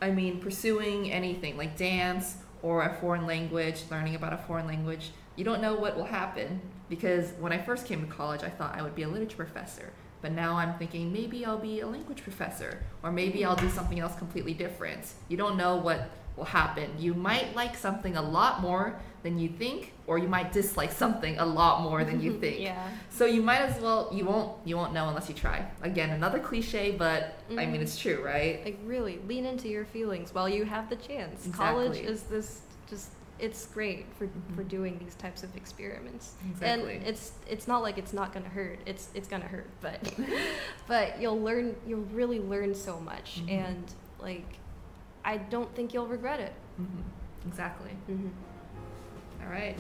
I 0.01 0.11
mean, 0.11 0.41
pursuing 0.41 1.11
anything 1.11 1.57
like 1.57 1.77
dance 1.77 2.37
or 2.63 2.83
a 2.83 2.95
foreign 2.97 3.27
language, 3.27 3.83
learning 3.91 4.15
about 4.15 4.33
a 4.33 4.39
foreign 4.39 4.67
language, 4.67 5.11
you 5.37 5.45
don't 5.45 5.63
know 5.63 5.75
what 5.75 5.97
will 5.97 6.05
happen. 6.05 6.61
Because 6.89 7.33
when 7.39 7.53
I 7.53 7.59
first 7.59 7.87
came 7.87 8.01
to 8.01 8.13
college, 8.13 8.43
I 8.43 8.49
thought 8.49 8.77
I 8.77 8.83
would 8.83 8.95
be 8.95 9.03
a 9.03 9.09
literature 9.09 9.37
professor. 9.37 9.93
But 10.23 10.33
now 10.33 10.57
I'm 10.57 10.75
thinking 10.75 11.13
maybe 11.13 11.47
I'll 11.47 11.59
be 11.59 11.81
a 11.81 11.87
language 11.87 12.23
professor, 12.23 12.85
or 13.03 13.11
maybe 13.11 13.45
I'll 13.45 13.57
do 13.57 13.71
something 13.71 14.01
else 14.01 14.15
completely 14.17 14.53
different. 14.53 15.13
You 15.29 15.37
don't 15.37 15.57
know 15.57 15.77
what 15.77 16.11
will 16.37 16.45
happen. 16.45 16.91
You 16.99 17.15
might 17.15 17.55
like 17.55 17.77
something 17.77 18.17
a 18.17 18.23
lot 18.23 18.61
more 18.61 18.99
than 19.23 19.39
you 19.39 19.49
think, 19.49 19.93
or 20.07 20.17
you 20.19 20.29
might 20.29 20.51
dislike 20.53 20.91
something 20.93 21.39
a 21.39 21.45
lot 21.45 21.83
more 21.83 22.05
than 22.05 22.21
you 22.21 22.33
think. 22.41 22.61
yeah. 22.61 22.89
So 23.11 23.27
you 23.27 23.43
might 23.43 23.61
as 23.61 23.81
well 23.81 24.09
you 24.13 24.25
won't 24.25 24.57
you 24.65 24.77
won't 24.77 24.93
know 24.95 25.09
unless 25.09 25.29
you 25.29 25.35
try. 25.35 25.65
Again, 25.83 26.11
another 26.11 26.39
cliche, 26.39 26.93
but 26.93 27.35
I 27.57 27.67
mean 27.67 27.83
it's 27.83 27.99
true, 27.99 28.23
right? 28.25 28.65
Like 28.65 28.79
really 28.85 29.19
lean 29.29 29.45
into 29.47 29.69
your 29.69 29.85
feelings 29.85 30.33
while 30.35 30.49
you 30.49 30.65
have 30.65 30.89
the 30.89 30.97
chance. 30.97 31.47
Exactly. 31.47 31.57
College 31.89 31.99
is 32.01 32.23
this 32.25 32.63
just 32.89 33.11
it's 33.39 33.67
great 33.69 34.05
for, 34.19 34.29
for 34.55 34.63
Mhm. 34.65 34.69
doing 34.69 34.99
these 34.99 35.15
types 35.15 35.43
of 35.43 35.55
experiments. 35.57 36.35
Exactly. 36.51 36.97
And 36.97 37.07
it's 37.07 37.33
it's 37.49 37.67
not 37.69 37.83
like 37.83 37.97
it's 37.99 38.13
not 38.13 38.33
gonna 38.35 38.49
hurt. 38.49 38.79
It's 38.87 39.09
it's 39.15 39.29
gonna 39.29 39.47
hurt, 39.49 39.69
but 39.83 39.99
but 40.87 41.21
you'll 41.21 41.41
learn 41.41 41.77
you'll 41.87 42.07
really 42.13 42.39
learn 42.41 42.75
so 42.75 42.99
much 43.01 43.41
Mhm. 43.45 43.51
and 43.67 43.85
like 44.19 44.47
I 45.25 45.37
don't 45.37 45.73
think 45.75 45.93
you'll 45.95 46.07
regret 46.07 46.41
it. 46.41 46.53
Mhm. 46.81 47.03
Exactly. 47.47 47.91
Mm-hmm. 48.09 48.29
All 49.45 49.51
right. 49.51 49.79